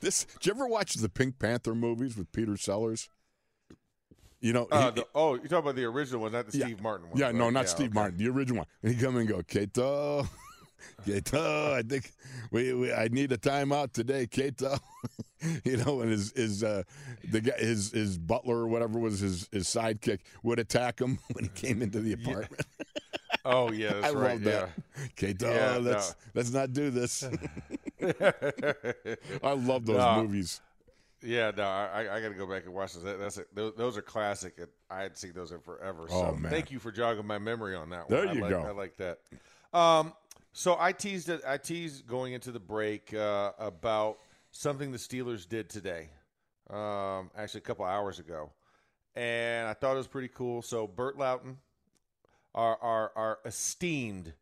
[0.00, 0.24] This.
[0.24, 3.08] Did you ever watch the Pink Panther movies with Peter Sellers?
[4.40, 4.66] You know.
[4.70, 6.66] Uh, he- the, oh, you're talking about the original one, not the yeah.
[6.66, 7.18] Steve Martin one.
[7.18, 7.94] Yeah, no, not Yeah, Steve okay.
[7.94, 8.18] Martin.
[8.18, 8.66] The original one.
[8.82, 10.26] And he come and go, Cato,
[11.06, 11.74] Cato.
[11.74, 12.12] I think
[12.50, 14.76] we, we I need a timeout today, Cato.
[15.64, 16.82] you know, and his his uh,
[17.30, 21.44] the guy his his butler or whatever was his his sidekick would attack him when
[21.44, 22.64] he came into the apartment.
[23.44, 24.32] Oh yeah, that's I right.
[24.32, 24.70] love that.
[25.16, 26.14] Cato, Yeah, let's no.
[26.34, 27.22] let's not do this.
[29.42, 30.22] I love those No.
[30.22, 30.60] movies.
[31.26, 33.02] Yeah, no, I, I got to go back and watch those.
[33.02, 34.54] That, that's a, those, those are classic.
[34.88, 36.06] I had seen those in forever.
[36.08, 36.52] Oh, man.
[36.52, 38.28] thank you for jogging my memory on that There one.
[38.28, 38.62] I you like, go.
[38.62, 39.18] I like that.
[39.76, 40.12] Um,
[40.52, 41.42] so I teased it.
[41.44, 44.18] I teased going into the break uh, about
[44.52, 46.10] something the Steelers did today.
[46.70, 48.50] Um, actually, a couple hours ago,
[49.16, 50.62] and I thought it was pretty cool.
[50.62, 51.56] So Burt Lauten,
[52.54, 54.32] our our, our esteemed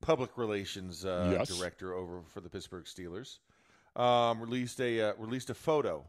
[0.00, 1.56] public relations uh, Yes.
[1.56, 3.38] director over for the Pittsburgh Steelers,
[3.94, 6.04] um, released a uh, released a photo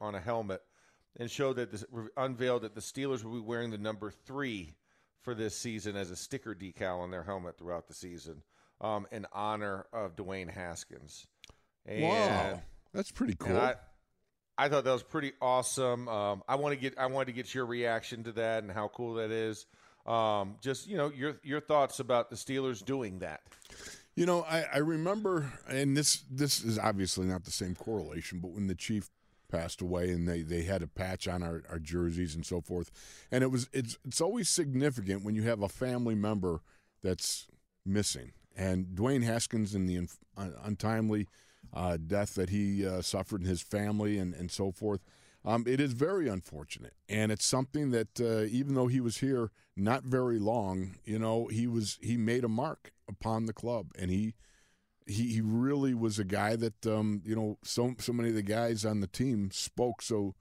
[0.00, 0.62] on a helmet
[1.16, 1.84] and showed that this,
[2.16, 4.74] unveiled that the Steelers will be wearing the number three
[5.22, 8.42] for this season as a sticker decal on their helmet throughout the season,
[8.80, 11.26] um, in honor of Dwayne Haskins.
[11.84, 12.62] And, wow,
[12.94, 13.56] that's pretty cool.
[13.56, 13.74] I,
[14.56, 16.08] I thought that was pretty awesome.
[16.08, 18.88] Um, I want to get I wanted to get your reaction to that and how
[18.88, 19.66] cool that is.
[20.06, 23.40] Um, just you know your your thoughts about the Steelers doing that.
[24.16, 28.50] You know, I, I remember, and this this is obviously not the same correlation, but
[28.50, 29.08] when the chief
[29.50, 32.90] passed away and they, they had a patch on our, our jerseys and so forth,
[33.30, 36.60] and it was it's it's always significant when you have a family member
[37.02, 37.48] that's
[37.84, 41.26] missing, and Dwayne Haskins and the un, un- untimely
[41.72, 45.00] uh, death that he uh, suffered in his family and and so forth.
[45.42, 49.50] Um, it is very unfortunate, and it's something that uh, even though he was here
[49.74, 54.10] not very long, you know, he was he made a mark upon the club, and
[54.10, 54.34] he
[55.06, 58.42] he, he really was a guy that um, you know so so many of the
[58.42, 60.34] guys on the team spoke so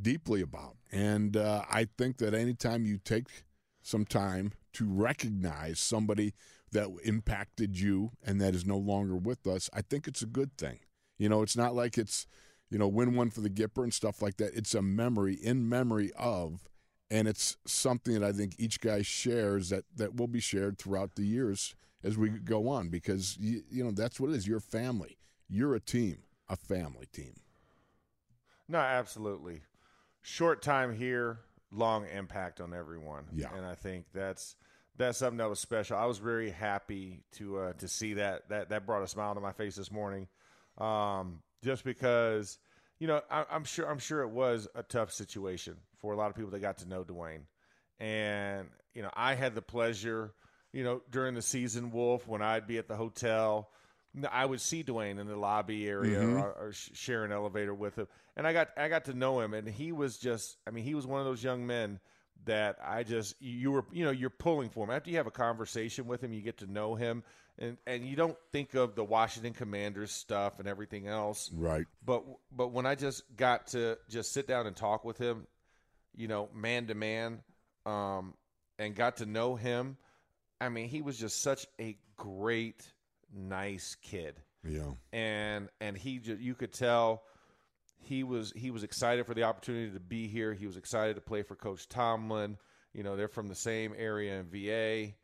[0.00, 3.44] deeply about, and uh, I think that anytime you take
[3.82, 6.34] some time to recognize somebody
[6.72, 10.56] that impacted you and that is no longer with us, I think it's a good
[10.56, 10.80] thing.
[11.18, 12.26] You know, it's not like it's
[12.74, 14.54] you know, win one for the Gipper and stuff like that.
[14.54, 16.68] It's a memory in memory of,
[17.08, 21.14] and it's something that I think each guy shares that that will be shared throughout
[21.14, 24.46] the years as we go on because you, you know that's what it is.
[24.46, 25.18] You're family.
[25.48, 27.34] You're a team, a family team.
[28.68, 29.62] No, absolutely.
[30.22, 31.40] Short time here,
[31.70, 33.24] long impact on everyone.
[33.34, 33.48] Yeah.
[33.54, 34.56] and I think that's
[34.96, 35.96] that's something that was special.
[35.96, 38.48] I was very happy to uh, to see that.
[38.48, 40.28] That that brought a smile to my face this morning,
[40.78, 42.58] um, just because
[43.00, 46.30] you know I, I'm sure I'm sure it was a tough situation for a lot
[46.30, 47.42] of people that got to know Dwayne,
[47.98, 50.32] and you know I had the pleasure,
[50.74, 53.70] you know, during the season, Wolf, when I'd be at the hotel.
[54.30, 56.36] I would see Dwayne in the lobby area Mm-hmm.
[56.38, 58.06] or, or share an elevator with him,
[58.36, 60.94] and I got I got to know him, and he was just I mean he
[60.94, 61.98] was one of those young men
[62.44, 65.32] that I just you were you know you're pulling for him after you have a
[65.32, 67.24] conversation with him, you get to know him,
[67.58, 71.86] and and you don't think of the Washington Commanders stuff and everything else, Right.
[72.06, 75.48] but but when I just got to just sit down and talk with him,
[76.14, 77.42] you know, man to man,
[77.84, 78.34] um,
[78.78, 79.96] and got to know him,
[80.60, 82.84] I mean, he was just such a great,
[83.32, 84.92] nice kid, Yeah.
[85.12, 87.22] and and he just you could tell
[87.98, 90.52] he was he was excited for the opportunity to be here.
[90.54, 92.56] He was excited to play for Coach Tomlin.
[92.92, 95.14] You know, they're from the same area in VA,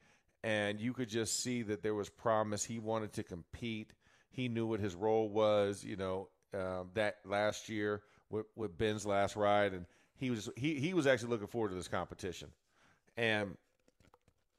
[0.42, 2.64] and you could just see that there was promise.
[2.64, 3.92] He wanted to compete.
[4.30, 5.84] He knew what his role was.
[5.84, 10.74] You know, um, that last year with, with Ben's last ride, and he was he
[10.80, 12.48] he was actually looking forward to this competition,
[13.16, 13.56] and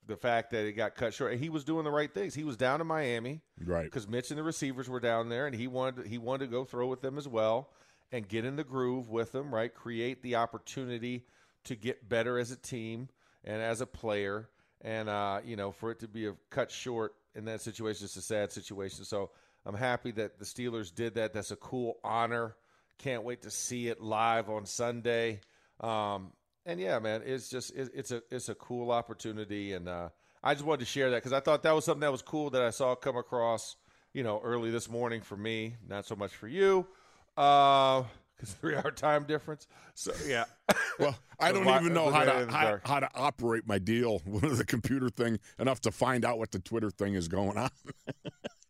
[0.07, 2.33] the fact that it got cut short, he was doing the right things.
[2.33, 3.83] He was down in Miami, Right.
[3.83, 6.65] Because Mitch and the receivers were down there, and he wanted he wanted to go
[6.65, 7.69] throw with them as well
[8.11, 9.73] and get in the groove with them, right?
[9.73, 11.25] Create the opportunity
[11.63, 13.09] to get better as a team
[13.43, 14.49] and as a player,
[14.81, 18.15] and uh, you know, for it to be a cut short in that situation, it's
[18.15, 19.05] a sad situation.
[19.05, 19.29] So
[19.65, 21.33] I'm happy that the Steelers did that.
[21.33, 22.55] That's a cool honor.
[22.97, 25.39] Can't wait to see it live on Sunday.
[25.79, 26.33] Um,
[26.65, 30.09] and yeah, man, it's just it, it's a it's a cool opportunity, and uh,
[30.43, 32.49] I just wanted to share that because I thought that was something that was cool
[32.51, 33.75] that I saw come across,
[34.13, 35.75] you know, early this morning for me.
[35.87, 36.87] Not so much for you,
[37.35, 38.05] because
[38.61, 39.67] three hour time difference.
[39.93, 40.45] So yeah,
[40.99, 44.65] Well, I don't even know how to how, how to operate my deal with the
[44.65, 47.69] computer thing enough to find out what the Twitter thing is going on.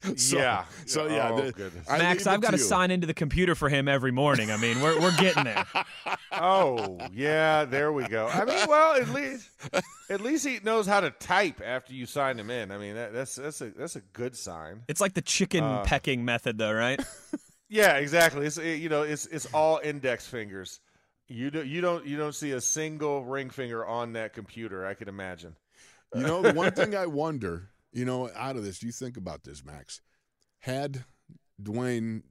[0.16, 0.66] so, Yeah.
[0.86, 2.64] So yeah, Oh, the- Max, I've got to you.
[2.64, 4.52] sign into the computer for him every morning.
[4.52, 5.66] I mean, we're we're getting there.
[6.32, 8.28] oh yeah, there we go.
[8.28, 9.50] I mean, well, at least
[10.10, 12.72] at least he knows how to type after you sign him in.
[12.72, 14.84] I mean, that, that's that's a that's a good sign.
[14.88, 17.00] It's like the chicken Uh, pecking method, though, right?
[17.74, 18.46] Yeah, exactly.
[18.46, 20.82] It's it- you know, it's it's all index fingers.
[21.30, 24.86] You do, you don't you don't see a single ring finger on that computer.
[24.86, 25.56] I can imagine.
[26.14, 29.64] You know, one thing I wonder, you know, out of this, you think about this,
[29.66, 30.02] Max.
[30.60, 31.04] Had
[31.62, 32.24] Dwayne,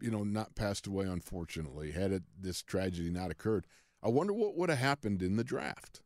[0.00, 3.66] you know, not passed away, unfortunately, had it, this tragedy not occurred,
[4.02, 6.00] I wonder what would have happened in the draft.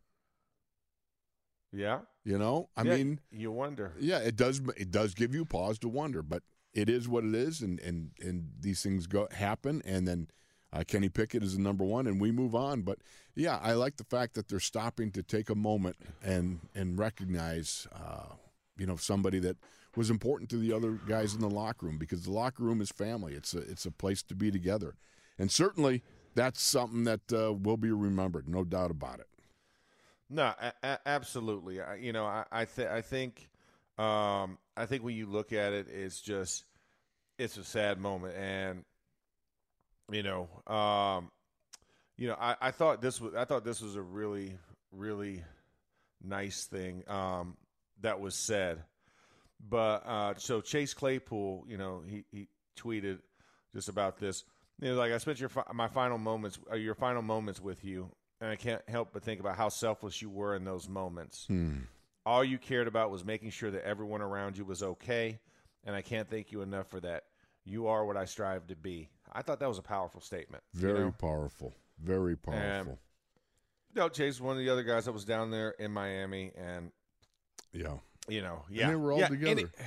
[1.73, 3.95] Yeah, You know, I Yeah, mean, you wonder.
[3.99, 4.61] yeah, it does.
[4.77, 6.43] It does give you pause to wonder, but
[6.75, 10.29] it is what it is, and and and these things go happen, and then
[10.73, 12.83] uh, Kenny Pickett is the number one, and we move on.
[12.83, 12.99] But
[13.37, 17.87] yeah, I like the fact that they're stopping to take a moment and and recognize,
[17.95, 18.35] uh,
[18.81, 19.59] you know, somebody that
[19.95, 22.91] was important to the other guys in the locker room because the locker room is
[22.91, 23.35] family.
[23.35, 24.95] It's a it's a place to be together,
[25.39, 26.03] and certainly
[26.35, 29.29] that's something that uh, will be remembered, no doubt about it.
[30.31, 31.81] No, a- a- absolutely.
[31.81, 33.51] I, you know, I I, th- I think
[33.99, 36.65] um, I think when you look at it, it's just
[37.39, 38.85] it's a sad moment, and
[40.11, 41.31] you know, um,
[42.17, 44.57] you know, I, I thought this was I thought this was a really
[44.93, 45.43] really
[46.23, 47.57] nice thing um,
[48.03, 48.83] that was said,
[49.69, 53.19] but uh, so Chase Claypool, you know, he he tweeted
[53.73, 54.45] just about this.
[54.81, 57.85] You know, like I spent your fi- my final moments, uh, your final moments with
[57.85, 58.11] you,
[58.41, 61.47] and I can't help but think about how selfless you were in those moments.
[62.27, 65.39] All you cared about was making sure that everyone around you was okay,
[65.85, 67.25] and I can't thank you enough for that.
[67.65, 69.11] You are what I strive to be.
[69.33, 70.63] I thought that was a powerful statement.
[70.75, 71.15] you Very know?
[71.19, 72.99] powerful, very powerful.
[73.95, 76.93] No, Chase, was one of the other guys that was down there in Miami, and
[77.73, 77.95] yeah.
[78.29, 79.71] you know, yeah, they were all yeah, together.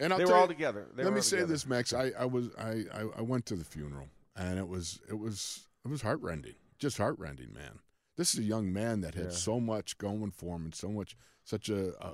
[0.00, 0.86] And I'll they were all you- together.
[0.94, 1.52] They let me say together.
[1.52, 1.92] this, Max.
[1.92, 5.66] I, I was I, I, I went to the funeral and it was it was
[5.84, 6.54] it was heartrending.
[6.78, 7.80] Just heartrending, man.
[8.16, 9.30] This is a young man that had Yeah.
[9.30, 12.12] so much going for him and so much such a, a,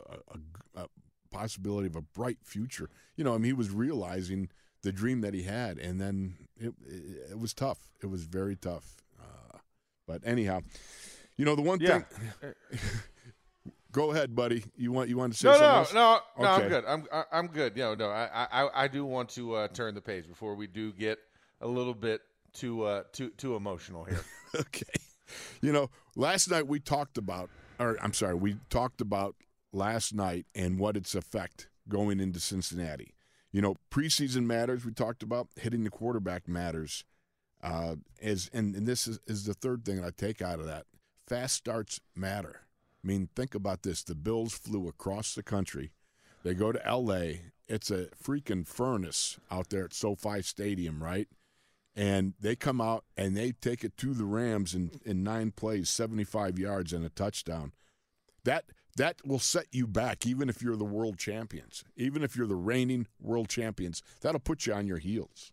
[0.76, 0.86] a, a
[1.30, 2.88] possibility of a bright future.
[3.16, 4.48] You know, I mean, he was realizing
[4.82, 7.90] the dream that he had, and then it it, it was tough.
[8.02, 8.96] It was very tough.
[9.20, 9.58] Uh,
[10.06, 10.60] but anyhow,
[11.36, 12.00] you know, the one Yeah.
[12.40, 12.54] thing.
[13.94, 14.64] Go ahead, buddy.
[14.76, 16.22] You want you want to say No, something no, else?
[16.36, 16.48] no, no.
[16.50, 16.84] I'm good.
[16.84, 17.76] I'm I- I'm good.
[17.76, 18.08] No, no.
[18.10, 21.18] I I, I do want to uh, turn the page before we do get
[21.60, 22.20] a little bit
[22.52, 24.20] too uh, too too emotional here.
[24.56, 24.92] okay.
[25.62, 29.36] You know, last night we talked about, or I'm sorry, we talked about
[29.72, 33.14] last night and what its effect going into Cincinnati.
[33.52, 34.84] You know, preseason matters.
[34.84, 37.04] We talked about hitting the quarterback matters.
[37.62, 40.86] Uh, as and, and this is, is the third thing I take out of that.
[41.28, 42.62] Fast starts matter.
[43.04, 45.92] I mean, think about this: the Bills flew across the country.
[46.42, 47.52] They go to L.A.
[47.68, 51.28] It's a freaking furnace out there at SoFi Stadium, right?
[51.96, 55.88] and they come out and they take it to the Rams in, in nine plays,
[55.88, 57.72] 75 yards and a touchdown.
[58.44, 58.64] That
[58.96, 62.54] that will set you back, even if you're the world champions, even if you're the
[62.54, 64.02] reigning world champions.
[64.20, 65.52] That'll put you on your heels.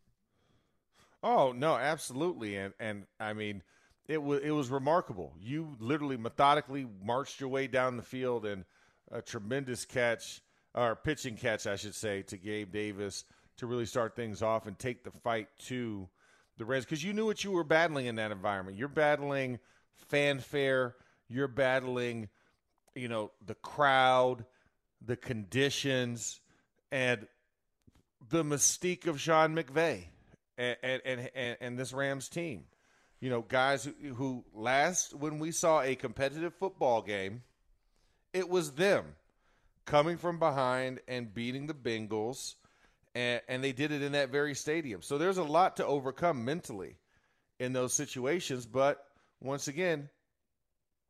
[1.24, 3.64] Oh no, absolutely, and and I mean,
[4.08, 5.34] it was it was remarkable.
[5.40, 8.66] You literally methodically marched your way down the field, and
[9.12, 10.42] a tremendous catch
[10.74, 13.26] or pitching catch, I should say, to Gabe Davis
[13.58, 16.08] to really start things off and take the fight to
[16.58, 18.78] the Reds because you knew what you were battling in that environment.
[18.78, 19.60] You're battling
[20.10, 20.96] fanfare.
[21.28, 22.30] You're battling,
[22.96, 24.46] you know, the crowd,
[25.06, 26.42] the conditions,
[26.92, 27.28] and
[28.30, 30.06] the mystique of Sean McVay
[30.58, 32.66] and and and, and this Rams team.
[33.22, 37.44] You know, guys who, who last when we saw a competitive football game,
[38.34, 39.06] it was them
[39.86, 42.56] coming from behind and beating the Bengals,
[43.14, 45.02] and, and they did it in that very stadium.
[45.02, 46.96] So there's a lot to overcome mentally
[47.60, 48.66] in those situations.
[48.66, 49.06] But
[49.40, 50.10] once again,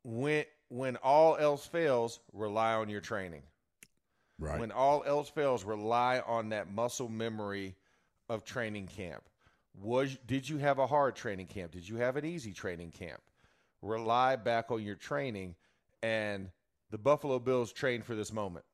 [0.04, 3.43] when when all else fails, rely on your training.
[4.39, 4.60] Right.
[4.60, 7.76] When all else fails, rely on that muscle memory
[8.28, 9.24] of training camp.
[9.73, 11.71] Was did you have a hard training camp?
[11.71, 13.21] Did you have an easy training camp?
[13.81, 15.55] Rely back on your training
[16.03, 16.49] and
[16.91, 18.65] the Buffalo Bills trained for this moment.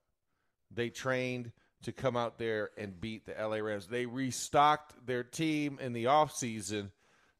[0.71, 1.51] They trained
[1.83, 3.87] to come out there and beat the LA Rams.
[3.87, 6.91] They restocked their team in the offseason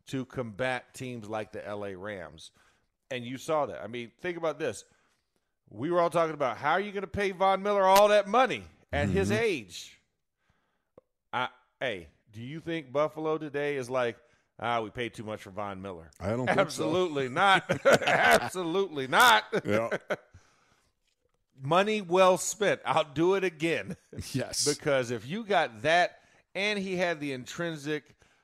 [0.07, 2.51] to combat teams like the LA Rams.
[3.09, 3.81] And you saw that.
[3.83, 4.83] I mean, think about this.
[5.69, 8.27] We were all talking about how are you going to pay Von Miller all that
[8.27, 9.43] money at his mm-hmm.
[9.43, 9.99] age?
[11.33, 12.07] I, hey,
[12.37, 14.15] do you think Buffalo today is like,
[14.59, 16.11] ah, we paid too much for Von Miller?
[16.19, 16.61] I don't think so.
[16.61, 17.63] Absolutely not.
[18.05, 19.43] Absolutely not.
[19.65, 19.89] Yeah.
[21.63, 22.79] Money well spent.
[22.85, 23.97] I'll do it again.
[24.33, 24.71] yes.
[24.71, 26.19] because if you got that
[26.53, 28.03] and he had the intrinsic,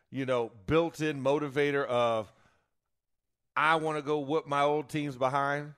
[0.09, 2.33] you know, built-in motivator of
[3.55, 5.75] I want to go whoop my old teams behind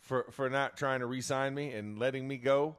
[0.00, 2.78] for for not trying to re-sign me and letting me go.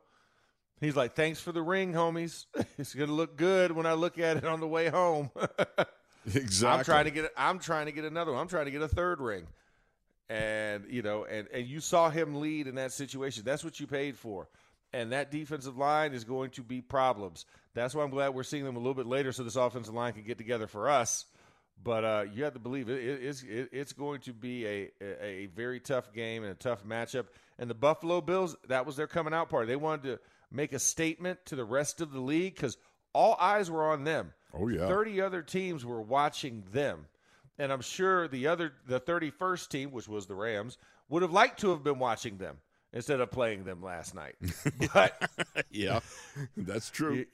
[0.80, 2.46] He's like, "Thanks for the ring, homies.
[2.78, 5.30] It's going to look good when I look at it on the way home."
[6.34, 6.68] exactly.
[6.80, 8.42] I'm trying to get I'm trying to get another one.
[8.42, 9.48] I'm trying to get a third ring.
[10.30, 13.44] And you know, and and you saw him lead in that situation.
[13.46, 14.48] That's what you paid for.
[14.92, 17.46] And that defensive line is going to be problems.
[17.76, 20.14] That's why I'm glad we're seeing them a little bit later, so this offensive line
[20.14, 21.26] can get together for us.
[21.84, 24.92] But uh, you have to believe it, it, it's it, it's going to be a,
[25.02, 27.26] a a very tough game and a tough matchup.
[27.58, 29.68] And the Buffalo Bills, that was their coming out party.
[29.68, 30.20] They wanted to
[30.52, 32.78] make a statement to the rest of the league because
[33.14, 34.34] all eyes were on them.
[34.54, 34.88] Oh, yeah.
[34.88, 37.06] 30 other teams were watching them.
[37.58, 40.78] And I'm sure the other the 31st team, which was the Rams,
[41.10, 42.58] would have liked to have been watching them
[42.94, 44.36] instead of playing them last night.
[44.94, 45.30] But
[45.70, 46.00] yeah.
[46.56, 47.26] That's true.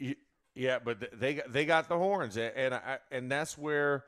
[0.56, 4.04] yeah, but they got- they got the horns, and and, I, and that's where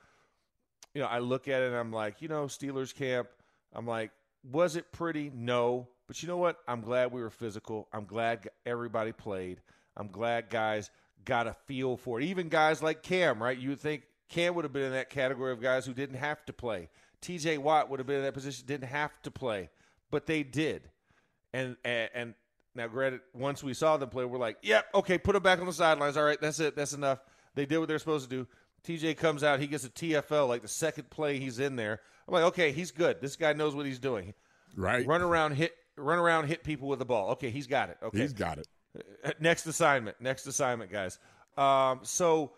[0.96, 3.28] you know I look at it and I'm like, you know, Steelers camp.
[3.74, 4.12] I'm like,
[4.43, 5.32] was it pretty?
[5.34, 6.58] No, but you know what?
[6.67, 7.88] I'm glad we were physical.
[7.93, 9.62] I'm glad everybody played.
[9.96, 10.89] I'm glad guys
[11.26, 12.26] got a feel for it.
[12.26, 13.58] Even guys like Cam, right?
[13.58, 16.46] You would think Cam would have been in that category of guys who didn't have
[16.46, 16.89] to play.
[17.22, 17.58] T.J.
[17.58, 19.70] Watt would have been in that position, didn't have to play,
[20.12, 20.89] but they did.
[21.54, 22.34] And and, and
[22.76, 25.65] now, granted, once we saw them play, we're like, "Yep, okay, put them back on
[25.65, 26.15] the sidelines.
[26.15, 26.76] All right, that's it.
[26.76, 27.20] That's enough."
[27.56, 28.48] They did what they're supposed to do.
[28.84, 32.00] TJ comes out, he gets a TFL like the second play he's in there.
[32.28, 33.20] I'm like, "Okay, he's good.
[33.20, 34.34] This guy knows what he's doing.
[34.76, 35.08] Right.
[35.08, 37.32] Run around, hit, run around, hit people with the ball.
[37.32, 37.98] Okay, he's got it.
[38.02, 38.68] Okay, He's got it.
[39.24, 40.20] Uh, next assignment.
[40.22, 41.20] Next assignment, guys.
[41.58, 42.54] Um, so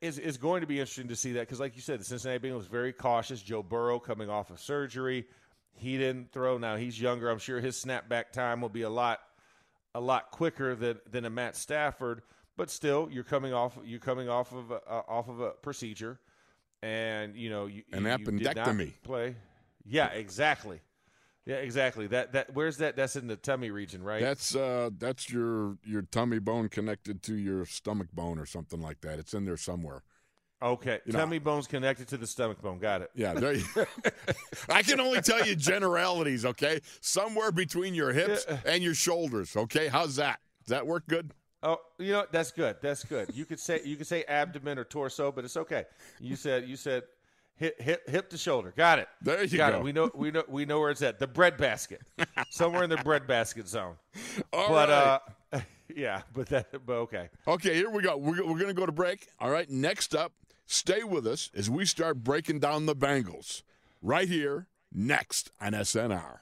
[0.00, 2.48] it's, it's going to be interesting to see that because, like you said, the Cincinnati
[2.48, 3.42] Bengals very cautious.
[3.42, 5.26] Joe Burrow coming off of surgery,
[5.72, 6.58] he didn't throw.
[6.58, 7.30] Now he's younger.
[7.30, 9.20] I'm sure his snapback time will be a lot,
[9.94, 12.22] a lot quicker than than a Matt Stafford.
[12.56, 13.78] But still, you're coming off.
[13.84, 16.18] You're coming off of a, uh, off of a procedure,
[16.82, 18.92] and you know you, An you, you did not appendectomy.
[19.02, 19.36] play.
[19.84, 20.80] Yeah, exactly.
[21.46, 22.08] Yeah, exactly.
[22.08, 22.96] That that where's that?
[22.96, 24.20] That's in the tummy region, right?
[24.20, 29.00] That's uh that's your your tummy bone connected to your stomach bone or something like
[29.02, 29.20] that.
[29.20, 30.02] It's in there somewhere.
[30.60, 32.78] Okay, You know- tummy bone's connected to the stomach bone.
[32.78, 33.10] Got it.
[33.14, 33.64] Yeah, there you,
[34.70, 36.80] I can only tell you generalities, okay?
[37.02, 39.88] Somewhere between your hips and your shoulders, okay?
[39.88, 40.40] How's that?
[40.64, 41.32] Does that work good?
[41.62, 42.76] Oh, you know that's good.
[42.80, 43.30] That's good.
[43.34, 45.84] You could say you could say abdomen or torso, but it's okay.
[46.20, 47.02] You said you said
[47.56, 48.72] hip hip hip to shoulder.
[48.76, 49.08] Got it.
[49.22, 49.78] There you Got go.
[49.78, 49.84] it.
[49.84, 51.18] We know we know we know where it's at.
[51.18, 52.02] The bread basket,
[52.50, 53.96] somewhere in the bread basket zone.
[54.52, 55.20] All but right.
[55.52, 55.60] uh,
[55.94, 57.28] yeah, but that but okay.
[57.46, 58.16] Okay, here we go.
[58.16, 59.28] We're, we're going to go to break.
[59.40, 60.32] All right, next up,
[60.66, 63.62] stay with us as we start breaking down the Bengals
[64.02, 66.38] right here, next on SNR.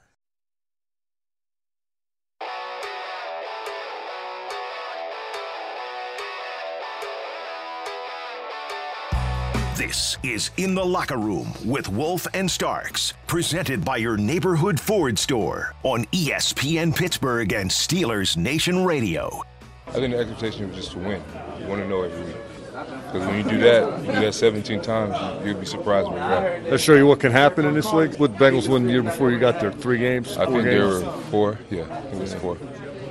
[9.75, 15.19] This is In the Locker Room with Wolf and Starks, presented by your neighborhood Ford
[15.19, 19.43] store on ESPN Pittsburgh and Steelers Nation Radio.
[19.87, 21.21] I think the expectation was just to win.
[21.59, 22.37] You want to know every week.
[22.71, 26.15] Because when you do that, you do that 17 times, you, you'll be surprised when
[26.15, 28.17] you got That show you what can happen in this league.
[28.17, 30.87] With Bengals won the year before you got there, three games, I four think there
[30.87, 31.01] were
[31.31, 31.59] four.
[31.69, 32.57] Yeah, I think it was four.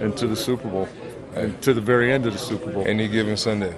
[0.00, 0.88] and to the Super Bowl,
[1.34, 2.84] and to the very end of the Super Bowl.
[2.86, 3.76] Any given Sunday.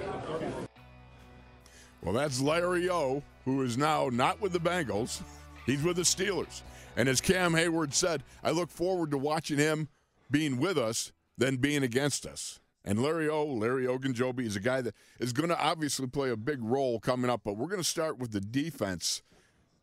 [2.07, 5.21] Well, that's Larry O, who is now not with the Bengals.
[5.65, 6.61] He's with the Steelers.
[6.95, 9.89] And as Cam Heyward said, I look forward to watching him
[10.31, 12.61] being with us than being against us.
[12.85, 16.37] And Larry O, Larry Ogunjobi, is a guy that is going to obviously play a
[16.37, 17.41] big role coming up.
[17.43, 19.21] But we're going to start with the defense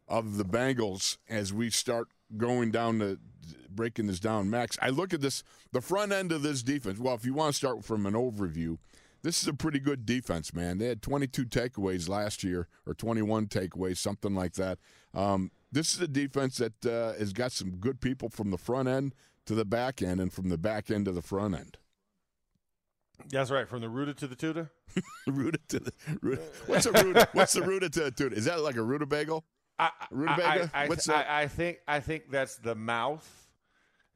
[0.08, 2.08] of the Bengals as we start
[2.38, 3.18] going down to
[3.68, 4.48] breaking this down.
[4.48, 6.98] Max, I look at this the front end of this defense.
[6.98, 8.78] Well, if you want to start from an overview,
[9.24, 10.76] this is a pretty good defense, man.
[10.76, 14.78] They had 22 takeaways last year, or 21 takeaways, something like that.
[15.14, 18.86] Um, this is a defense that uh, has got some good people from the front
[18.86, 19.14] end
[19.46, 21.78] to the back end, and from the back end to the front end.
[23.30, 23.66] That's right.
[23.66, 24.70] From the rooted to the tutor.
[25.26, 28.76] Rooted to the Ruta- what's a Ruta, what's the Ruta to, to Is that like
[28.76, 29.40] a rutabaga?
[29.78, 30.70] I, Rutabaga?
[30.74, 31.42] I, I, I.
[31.42, 33.43] I think I think that's the mouth,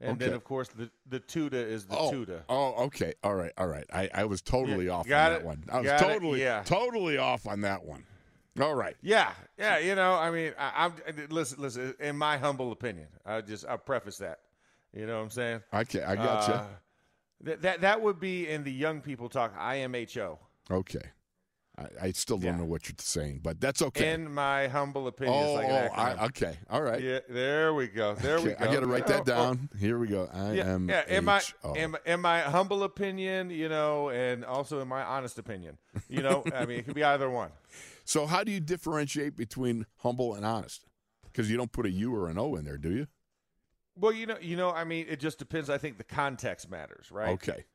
[0.01, 2.41] and then of course the the tuta is the oh, tuta.
[2.49, 3.85] oh, okay, all right, all right.
[3.93, 5.63] I, I was totally Yeah, off on that it, one.
[5.71, 6.63] I was got totally, yeah.
[6.63, 8.05] totally off on that one.
[8.59, 8.95] All right.
[9.01, 9.77] Yeah, yeah.
[9.77, 10.93] You know, I mean, I, I'm
[11.29, 11.93] listen, listen.
[11.99, 14.39] In my humble opinion, I just I preface that.
[14.93, 15.61] You know what I'm saying?
[15.73, 16.53] Okay, I got you.
[16.55, 16.65] Uh,
[17.41, 19.57] that that that would be in the young people talk.
[19.57, 20.37] IMHO.
[20.71, 21.01] Okay.
[21.79, 22.57] I, I still don't Yeah.
[22.57, 24.13] know what you're saying, but that's okay.
[24.13, 26.57] In my humble opinion, oh, like oh, I, okay.
[26.69, 27.01] All right.
[27.01, 28.15] Yeah, there we go.
[28.15, 28.55] There we go.
[28.59, 29.69] I got to write that Oh, oh, down.
[29.79, 30.29] Here we go.
[30.33, 30.89] I Yeah, am.
[30.89, 31.03] yeah.
[31.07, 31.41] In my,
[31.75, 35.77] in, my- in my humble opinion, you know, and also in my honest opinion,
[36.09, 37.51] you know, I mean, it could be either one.
[38.05, 40.83] So, how do you differentiate between humble and honest?
[41.25, 43.05] Because you don't put a U or an O in there, do you?
[43.95, 45.69] Well, you know, you know, I mean, it just depends.
[45.69, 47.29] I think the context matters, right?
[47.33, 47.65] Okay.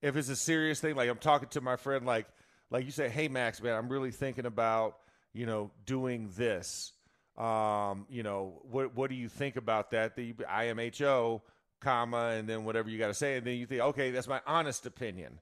[0.00, 2.26] If it's a serious thing, like I'm talking to my friend, like,
[2.74, 4.96] like you say, hey Max, man, I'm really thinking about,
[5.32, 6.90] you know, doing this.
[7.38, 10.16] Um, you know, what what do you think about that?
[10.16, 11.40] The IMHO,
[11.80, 14.40] comma, and then whatever you got to say, and then you think, okay, that's my
[14.44, 15.38] honest opinion.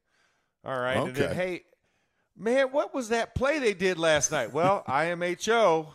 [0.62, 1.62] All right, and then hey,
[2.37, 4.53] man, what was that play they did last night?
[4.53, 5.87] Well, IMHO.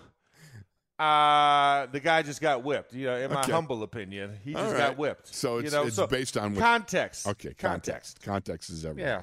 [0.97, 2.93] Uh, the guy just got whipped.
[2.93, 3.51] You know, in my Okay.
[3.51, 4.79] humble opinion, he All just right.
[4.79, 5.27] got whipped.
[5.27, 7.27] So you it's, know, it's so based on what, context.
[7.27, 8.23] Okay, context.
[8.23, 9.07] Context is everything.
[9.07, 9.21] Yeah.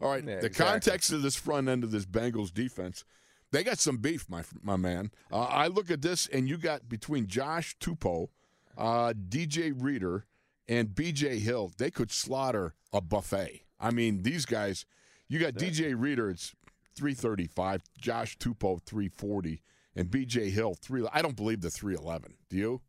[0.00, 0.24] All right.
[0.24, 0.72] Yeah, the exactly.
[0.72, 3.04] context of this front end of this Bengals defense,
[3.52, 5.10] they got some beef, my my man.
[5.32, 8.28] Uh, I look at this, and you got between Josh Tupou,
[8.76, 10.26] uh, DJ Reader,
[10.68, 13.62] and BJ Hill, they could slaughter a buffet.
[13.78, 14.86] I mean, these guys.
[15.26, 16.54] You got DJ Reader, it's
[16.94, 17.82] three thirty five.
[17.98, 19.62] Josh Tupou, three forty,
[19.96, 21.06] and BJ Hill, three.
[21.12, 22.34] I don't believe the three eleven.
[22.50, 22.80] Do you?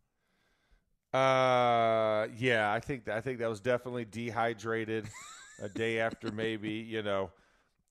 [1.17, 5.07] Uh, yeah, I think I think that was definitely dehydrated.
[5.61, 7.31] a day after maybe you know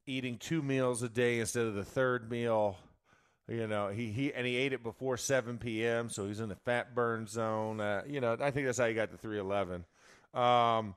[0.06, 2.76] eating two meals a day instead of the third meal.
[3.48, 6.56] You know, he he and he ate it before seven p.m., so he's in the
[6.56, 7.78] fat burn zone.
[7.80, 9.84] Uh, you know, I think that's how you got the three eleven.
[10.32, 10.94] Um,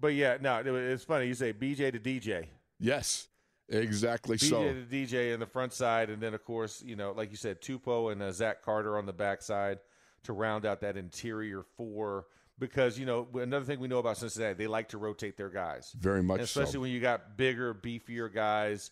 [0.00, 1.26] but yeah, no, it, it's funny.
[1.26, 2.46] You say BJ to DJ.
[2.80, 3.28] Yes,
[3.68, 4.38] exactly.
[4.38, 7.12] BJ so BJ to DJ in the front side, and then of course, you know,
[7.12, 9.78] like you said, Tupou and uh, Zach Carter on the backside
[10.24, 12.26] to round out that interior four.
[12.58, 15.92] Because you know another thing we know about Cincinnati, they like to rotate their guys,
[15.98, 16.80] very much and especially so.
[16.80, 18.90] when you got bigger, beefier guys.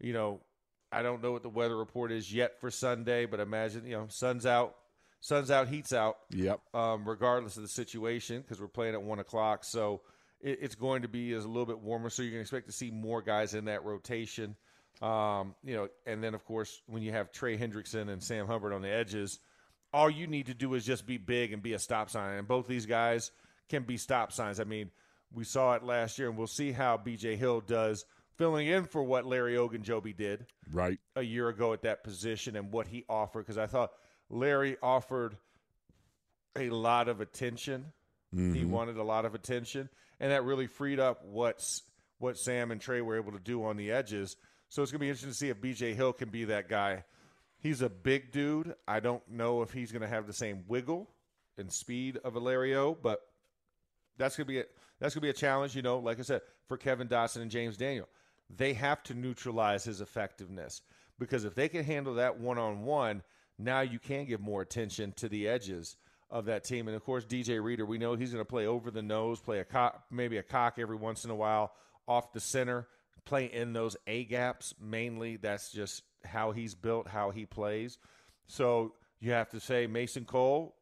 [0.00, 0.40] You know,
[0.90, 4.06] I don't know what the weather report is yet for Sunday, but imagine you know
[4.08, 4.76] sun's out,
[5.20, 6.18] sun's out, heat's out.
[6.30, 6.60] Yep.
[6.74, 10.00] Um, regardless of the situation, because we're playing at one o'clock, so
[10.40, 12.10] it, it's going to be is a little bit warmer.
[12.10, 14.56] So you can expect to see more guys in that rotation.
[15.00, 18.72] Um, you know, and then of course when you have Trey Hendrickson and Sam Hubbard
[18.72, 19.38] on the edges,
[19.92, 22.38] all you need to do is just be big and be a stop sign.
[22.38, 23.30] And both these guys
[23.68, 24.60] can be stop signs.
[24.60, 24.90] I mean,
[25.32, 27.36] we saw it last year, and we'll see how B.J.
[27.36, 28.04] Hill does
[28.36, 30.98] filling in for what Larry Ogunjobi did Right.
[31.16, 33.40] a year ago at that position and what he offered.
[33.40, 33.92] Because I thought
[34.30, 35.36] Larry offered
[36.56, 37.92] a lot of attention.
[38.30, 38.70] He mm-hmm.
[38.70, 41.82] wanted a lot of attention, and that really freed up what's
[42.18, 44.36] what Sam and Trey were able to do on the edges.
[44.70, 45.92] So it's gonna be interesting to see if B.J.
[45.92, 47.04] Hill can be that guy.
[47.62, 48.74] He's a big dude.
[48.86, 51.08] I don't know if he's gonna have the same wiggle
[51.56, 53.20] and speed of Larry O, but
[54.18, 54.64] that's gonna be a,
[54.98, 55.76] that's gonna be a challenge.
[55.76, 58.08] You know, like I said, for Kevin Dotson and James Daniel,
[58.50, 60.82] they have to neutralize his effectiveness
[61.18, 63.22] because if they can handle that one on one,
[63.58, 65.96] now you can give more attention to the edges
[66.30, 66.88] of that team.
[66.88, 69.60] And of course, DJ Reader, we know he's going to play over the nose, play
[69.60, 71.72] a cock, maybe a cock every once in a while
[72.08, 72.88] off the center,
[73.24, 75.36] play in those A gaps mainly.
[75.36, 77.98] That's just how he's built, how he plays.
[78.46, 80.74] So you have to say Mason Cole.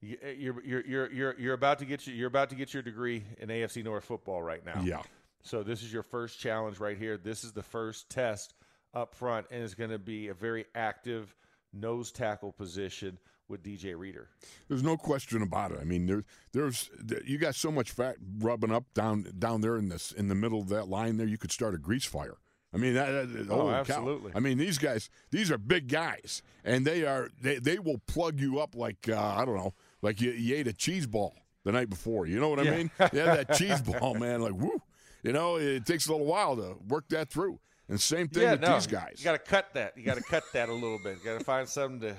[0.00, 2.72] you- eh, You're you're you're you're you're about to get your, you're about to get
[2.74, 4.80] your degree in AFC North football right now.
[4.82, 5.02] Yeah.
[5.42, 7.16] So this is your first challenge right here.
[7.16, 8.54] This is the first test
[8.94, 11.34] up front, and it's going to be a very active
[11.72, 13.18] nose tackle position
[13.48, 14.28] with DJ Reader.
[14.68, 15.78] There's no question about it.
[15.80, 16.90] I mean, there, there's
[17.24, 20.60] you got so much fat rubbing up down down there in this in the middle
[20.60, 21.26] of that line there.
[21.26, 22.36] You could start a grease fire.
[22.74, 23.80] I mean, that, that, Oh, holy cow.
[23.80, 24.32] absolutely.
[24.34, 28.40] I mean, these guys, these are big guys, and they are they, they will plug
[28.40, 29.72] you up like uh, I don't know,
[30.02, 31.34] like you, you ate a cheese ball
[31.64, 32.26] the night before.
[32.26, 32.76] You know what I Yeah.
[32.76, 32.90] mean?
[32.98, 34.42] Yeah, that cheese ball, man.
[34.42, 34.82] Like, woo.
[35.22, 37.58] You know, it takes a little while to work that through.
[37.88, 39.14] And same thing yeah, with no, these guys.
[39.18, 39.96] You got to cut that.
[39.96, 41.18] You got to cut that a little bit.
[41.18, 42.16] You got to find something to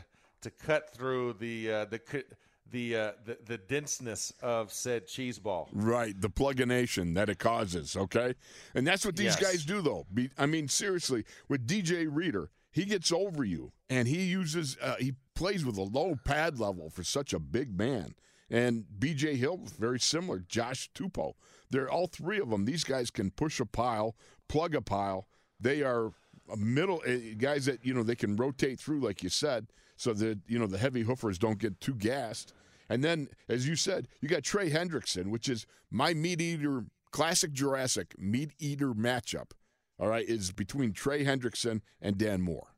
[0.49, 2.23] to cut through the uh, the
[2.69, 5.69] the, uh, the the denseness of said cheese ball.
[5.71, 8.33] Right, the plugination that it causes, okay?
[8.75, 9.41] And that's what these Yes.
[9.41, 10.05] guys do, though.
[10.13, 14.95] Be, I mean, seriously, with DJ Reader, he gets over you, and he uses, uh,
[14.99, 18.15] he plays with a low pad level for such a big man.
[18.49, 20.39] And BJ Hill, very similar.
[20.39, 21.33] Josh Tupou,
[21.69, 22.65] they're all three of them.
[22.65, 24.15] These guys can push a pile,
[24.47, 25.27] plug a pile.
[25.59, 26.11] They are
[26.51, 29.67] a middle uh, guys that you know they can rotate through, like you said,
[29.97, 32.53] so that you know the heavy hoofers don't get too gassed.
[32.89, 37.51] And then, as you said, you got Trey Hendrickson, which is my meat eater, classic
[37.51, 39.51] Jurassic meat eater matchup.
[39.99, 42.75] All right, is between Trey Hendrickson and Dan Moore.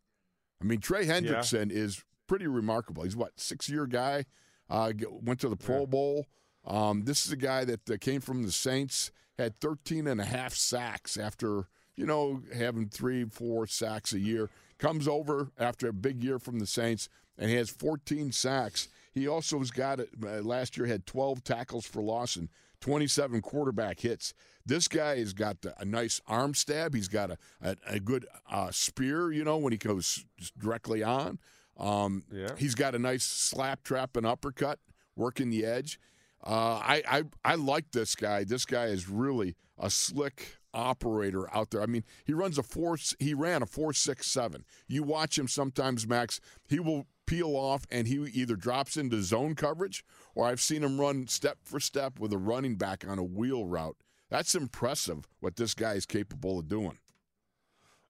[0.62, 3.04] I mean, Trey Hendrickson is pretty remarkable.
[3.04, 4.26] He's what six year guy,
[4.70, 6.28] uh, went to the Pro Bowl.
[6.66, 10.26] Um, this is a guy that uh, came from the Saints, had 13 and a
[10.26, 11.68] half sacks after
[12.00, 14.50] you know having three, four sacks a year.
[14.78, 18.88] Comes over after a big year from the Saints and he has 14 sacks.
[19.12, 20.10] He also has got it.
[20.24, 22.48] Uh, last year had 12 tackles for loss and
[22.80, 24.34] 27 quarterback hits.
[24.66, 26.94] This guy has got a nice arm stab.
[26.94, 29.34] He's got a a, a good uh, spear.
[29.34, 30.24] You know when he goes
[30.58, 31.40] directly on.
[31.78, 32.56] Um, Yeah.
[32.58, 34.80] He's got a nice slap trap and uppercut
[35.18, 36.00] working the edge.
[36.42, 38.46] Uh, I, I I like this guy.
[38.46, 41.82] This guy is really a slick operator out there.
[41.82, 42.98] I mean, he runs a four.
[43.20, 44.66] He ran a four six seven.
[44.88, 46.40] You watch him sometimes, Max.
[46.68, 50.04] He will peel off and he either drops into zone coverage
[50.34, 53.66] or I've seen him run step for step with a running back on a wheel
[53.68, 53.98] route.
[54.30, 56.98] That's impressive what this guy is capable of doing.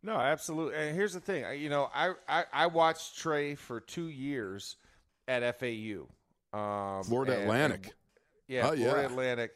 [0.02, 0.76] No, absolutely.
[0.78, 1.44] And here's the thing.
[1.62, 4.78] You know, I I, I watched Trey for two years
[5.28, 6.08] at FAU,
[6.58, 7.86] um, Florida and- Atlantic.
[7.86, 7.94] and-
[8.48, 9.06] yeah, Oh, Florida yeah.
[9.08, 9.52] Atlantic.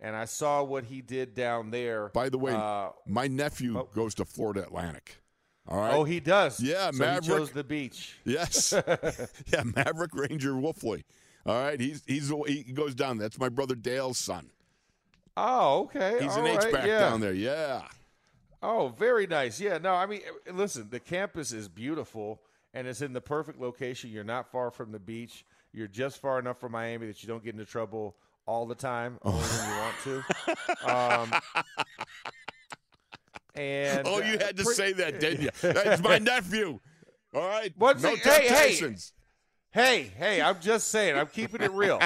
[0.00, 2.08] And I saw what he did down there.
[2.08, 3.88] By the way, uh, my nephew oh.
[3.94, 5.16] goes to Florida Atlantic.
[5.68, 5.94] All right.
[5.94, 6.60] oh, he does.
[6.60, 7.24] Yeah, so Maverick.
[7.24, 8.18] He chose the beach.
[8.24, 8.72] Yes.
[9.52, 11.04] yeah, Maverick Ranger Wolfley.
[11.44, 13.18] All right, he's he's he goes down.
[13.18, 14.50] That's my brother Dale's son.
[15.36, 16.18] Oh, okay.
[16.20, 17.00] He's All an right, H back yeah.
[17.00, 17.32] down there.
[17.32, 17.82] Yeah.
[18.62, 19.60] Oh, very nice.
[19.60, 22.40] Yeah, no, I mean, uh, listen, the campus is beautiful
[22.74, 24.10] and it's in the perfect location.
[24.10, 25.44] You're not far from the beach.
[25.72, 28.16] You're just far enough from Miami that you don't get into trouble
[28.46, 30.24] all the time, only when you want to.
[30.86, 31.32] Um,
[33.54, 35.50] and Oh, you uh, had to say that, didn't you?
[35.72, 36.78] That's my nephew.
[37.34, 37.72] All right.
[37.76, 38.48] What's no it- hey, hey.
[38.48, 39.12] temptations.
[39.72, 42.00] Hey, hey, I'm just saying, I'm keeping it real.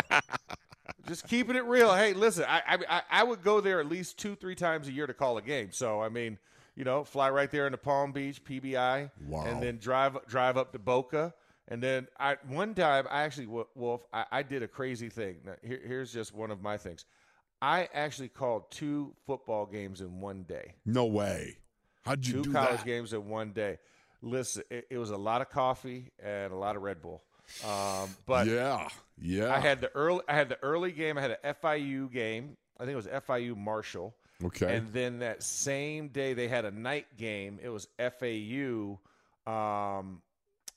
[1.07, 1.95] just keeping it real.
[1.95, 4.93] Hey, listen, I, I I I would go there at least two, three times a
[4.93, 5.69] year to call a game.
[5.71, 6.37] So I mean,
[6.75, 9.45] you know, fly right there into Palm Beach, PBI, Wow.
[9.45, 11.33] and then drive drive up to Boca,
[11.71, 15.37] and then I one time I actually Wo- Wolf I, I did a crazy thing.
[15.45, 17.05] Now, here, here's just one of my things.
[17.63, 21.59] I actually called two football games in one day No way.
[22.05, 22.87] How'd you two do college that?
[22.87, 23.79] games in one day.
[24.23, 27.23] Listen, it, it was a lot of coffee and a lot of Red Bull.
[27.67, 28.89] Um, but yeah,
[29.21, 29.55] yeah.
[29.55, 31.19] I had the early, I had the early game.
[31.19, 32.57] I had an FIU game.
[32.79, 34.15] I think it was FIU Marshall.
[34.43, 34.75] Okay.
[34.77, 37.59] And then that same day they had a night game.
[37.63, 38.99] It was FAU.
[39.47, 40.23] Um,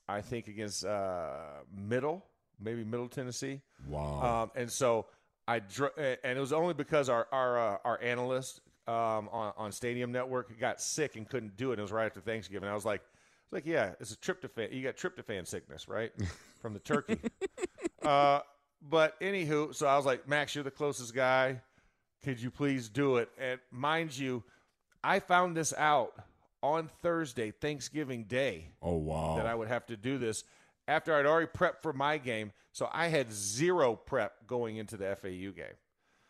[0.08, 1.32] I think against uh,
[1.76, 2.26] Middle,
[2.60, 3.62] maybe Middle Tennessee.
[3.88, 4.43] wow.
[4.43, 5.06] Um, and so
[5.47, 9.72] I dr- and it was only because our our uh, our analyst um, on on
[9.72, 11.80] Stadium Network got sick and couldn't do it.
[11.80, 12.70] It was right after Thanksgiving.
[12.70, 14.74] I was like, I was like, yeah, it's a tryptophan.
[14.74, 16.12] You got tryptophan sickness, right,
[16.62, 17.20] from the turkey.
[18.01, 18.39] uh,
[18.82, 21.62] but anywho, so I was like, Max, you're the closest guy.
[22.24, 23.30] Could you please do it?
[23.38, 24.43] And mind you,
[25.04, 26.14] I found this out
[26.64, 29.36] on Thursday, Thanksgiving Day oh wow.
[29.38, 30.43] that I would have to do this
[30.88, 32.51] after I'd already prepped for my game.
[32.72, 35.76] So I had zero prep going into the FAU game.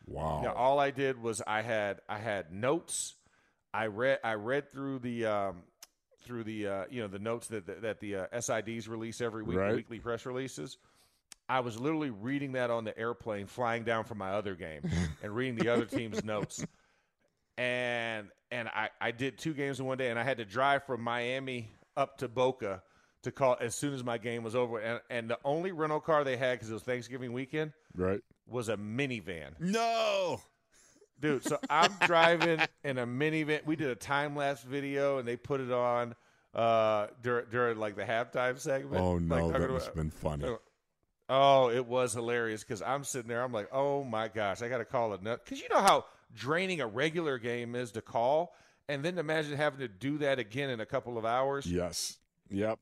[0.05, 0.41] wow.
[0.43, 3.15] Now, all I did was I had I had notes.
[3.73, 5.63] I read I read through the um,
[6.25, 9.43] through the uh, you know the notes that that, that the uh, SIDs release every
[9.43, 9.75] week, the Right.
[9.75, 10.77] weekly press releases.
[11.49, 14.81] I was literally reading that on the airplane, flying down from my other game,
[15.23, 16.65] and reading the other team's notes.
[17.57, 20.83] And and I I did two games in one day, and I had to drive
[20.85, 22.81] from Miami up to Boca
[23.23, 26.23] to call as soon as my game was over, and and the only rental car
[26.23, 28.21] they had because it was Thanksgiving weekend Right.
[28.47, 29.59] was a minivan.
[29.59, 30.41] No.
[31.19, 33.65] Dude, so I'm driving in a minivan.
[33.65, 36.15] We did a time lapse video and they put it on
[36.53, 39.01] uh during, during like the halftime segment.
[39.01, 40.45] Oh no, talking that must have been funny.
[41.29, 43.41] Oh, it was hilarious because I'm sitting there.
[43.41, 46.05] I'm like, oh my gosh, I got to call it nut because you know how
[46.35, 48.55] draining a regular game is to call,
[48.89, 51.65] and then imagine having to do that again in a couple of hours.
[51.65, 52.17] Yes.
[52.49, 52.79] Yep.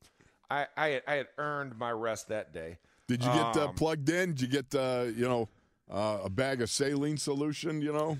[0.50, 2.78] I I had, I had earned my rest that day.
[3.08, 4.30] Did you get uh, Um, plugged in?
[4.34, 5.48] Did you get uh, you know
[5.90, 7.80] uh, a bag of saline solution?
[7.82, 8.18] You know.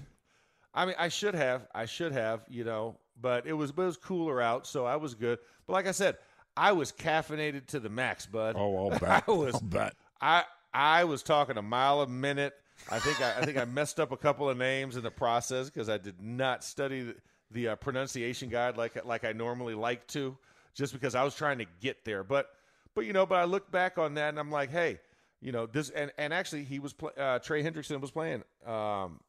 [0.74, 1.66] I mean, I should have.
[1.74, 4.96] I should have, you know, but it was but it was cooler out, so I
[4.96, 5.38] was good.
[5.66, 6.16] But like I said,
[6.56, 8.56] I was caffeinated to the max, bud.
[8.58, 9.24] Oh, I'll bet.
[9.26, 9.94] I was I'll bet.
[10.20, 12.54] I I was talking a mile a minute.
[12.90, 15.70] I think I, I think I messed up a couple of names in the process
[15.70, 17.16] because I did not study the,
[17.50, 20.36] the uh, pronunciation guide like like I normally like to,
[20.74, 22.24] just because I was trying to get there.
[22.24, 22.48] But
[22.94, 24.98] but you know, but I look back on that and I'm like, hey,
[25.40, 29.20] you know this and and actually he was pl- uh, Trey Hendrickson was playing, um,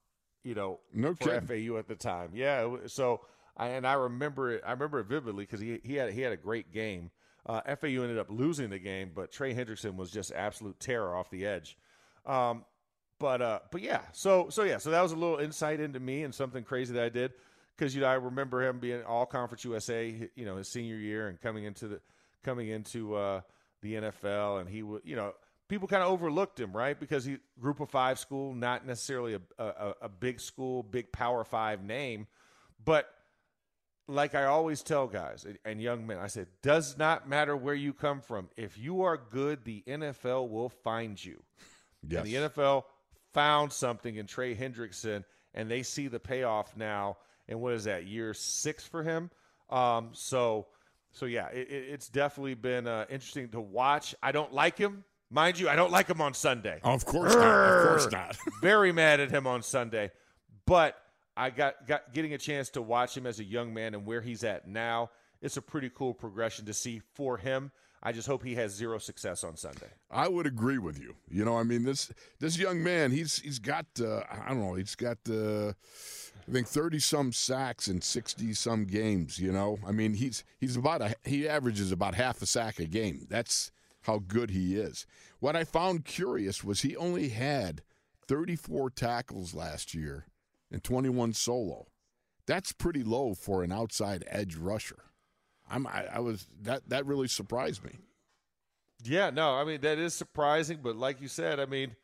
[0.44, 1.70] you know, No for kidding.
[1.70, 2.32] FAU at the time.
[2.34, 3.22] Yeah, so
[3.56, 4.64] I, and I remember it.
[4.66, 7.12] I remember it vividly because he he had he had a great game.
[7.46, 11.30] Uh, FAU ended up losing the game, but Trey Hendrickson was just absolute terror off
[11.30, 11.78] the edge.
[12.26, 12.64] Um,
[13.20, 16.24] but uh, but yeah, so so yeah, so that was a little insight into me
[16.24, 17.34] and something crazy that I did
[17.78, 21.28] because you know I remember him being All Conference USA, you know, his senior year
[21.28, 22.02] and coming into the
[22.44, 23.42] coming into uh,
[23.82, 25.34] the NFL, and he would you know
[25.68, 29.42] people kind of overlooked him right because he group of five school, not necessarily a
[29.64, 32.28] a, a big school, big Power Five name,
[32.84, 33.10] but
[34.08, 37.94] like I always tell guys and- young men, I said, does not matter where you
[37.94, 38.50] come from.
[38.58, 41.42] If you are good, the NFL will find you.
[42.08, 42.26] Yes.
[42.26, 42.84] And the NFL
[43.34, 45.24] found something in Trey Hendrickson,
[45.54, 47.18] and they see the payoff now.
[47.48, 49.30] And what is that year six for him?
[49.70, 50.68] Um, so,
[51.12, 54.16] so yeah, it, it- it's definitely been uh, interesting to watch.
[54.24, 55.68] I don't like him, mind you.
[55.70, 56.80] I don't like him on Sunday.
[56.84, 57.44] Of course not.
[57.46, 58.38] Of course not.
[58.62, 60.12] Very mad at him on Sunday,
[60.66, 60.96] but
[61.36, 64.22] I got got getting a chance to watch him as a young man and where
[64.22, 65.10] he's at now.
[65.42, 67.72] It's a pretty cool progression to see for him.
[68.06, 69.88] I just hope he has zero success on Sunday.
[70.12, 71.16] I would agree with you.
[71.30, 74.74] You know, I mean this this young man, he's he's got uh, I don't know,
[74.74, 79.40] he's got uh, I think thirty some sacks in sixty some games.
[79.40, 82.86] You know, I mean he's he's about a he averages about half a sack a
[82.86, 83.26] game.
[83.30, 85.08] That's how good he is.
[85.40, 87.84] What I found curious was he only had
[88.28, 90.28] thirty four tackles last year
[90.70, 91.88] and twenty one solo.
[92.46, 95.06] That's pretty low for an outside edge rusher.
[95.70, 98.00] I'm I, I was that that really surprised me.
[99.04, 101.96] Yeah, no, I mean that is surprising, but like you said, I mean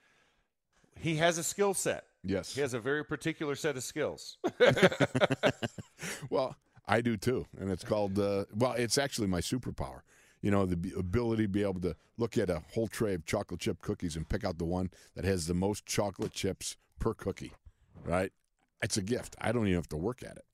[0.98, 2.06] he has a skill set.
[2.24, 2.54] Yes.
[2.54, 4.38] He has a very particular set of skills.
[6.30, 6.56] Well,
[6.88, 8.18] I do too, and it's called.
[8.18, 10.02] Uh, well, it's actually my superpower.
[10.42, 13.60] You know, the ability to be able to look at a whole tray of chocolate
[13.60, 17.52] chip cookies and pick out the one that has the most chocolate chips per cookie.
[18.06, 18.32] Right?
[18.82, 19.36] It's a gift.
[19.42, 20.46] I don't even have to work at it.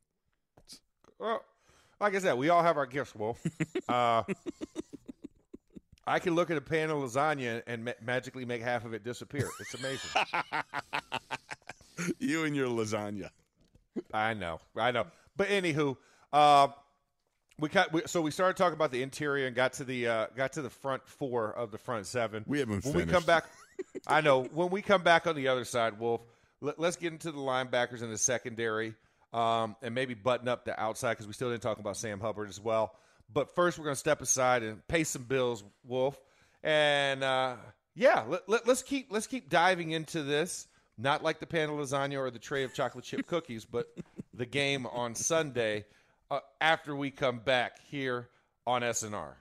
[1.20, 1.44] Well,
[2.00, 3.42] like I said, we all have our gifts, Wolf.
[3.88, 4.24] Uh,
[6.08, 9.04] I can look at a pan of lasagna and ma- magically make half of it
[9.04, 9.48] disappear.
[9.60, 10.10] It's amazing.
[12.20, 13.30] you and your lasagna.
[14.14, 15.06] I know, I know.
[15.38, 15.98] But anywho,
[16.34, 16.68] uh,
[17.60, 20.28] we, cut, we so we started talking about the interior and got to the uh,
[20.36, 22.44] got to the front four of the front seven.
[22.48, 23.46] We haven't when we come back.
[24.08, 26.22] I know when we come back on the other side, Wolf.
[26.62, 28.96] Let, us get into the linebackers and the secondary,
[29.36, 32.48] um, and maybe button up the outside because we still didn't talk about Sam Hubbard
[32.48, 32.96] as well.
[33.32, 36.18] But first, we're going to step aside and pay some bills, Wolf.
[36.64, 37.58] And uh,
[37.96, 40.68] yeah, let, let, let's keep let's keep diving into this.
[40.98, 43.94] Not like the pan of lasagna or the tray of chocolate chip cookies, but
[44.34, 45.84] the game on Sunday
[46.32, 48.30] uh, after we come back here
[48.66, 49.34] on SNR.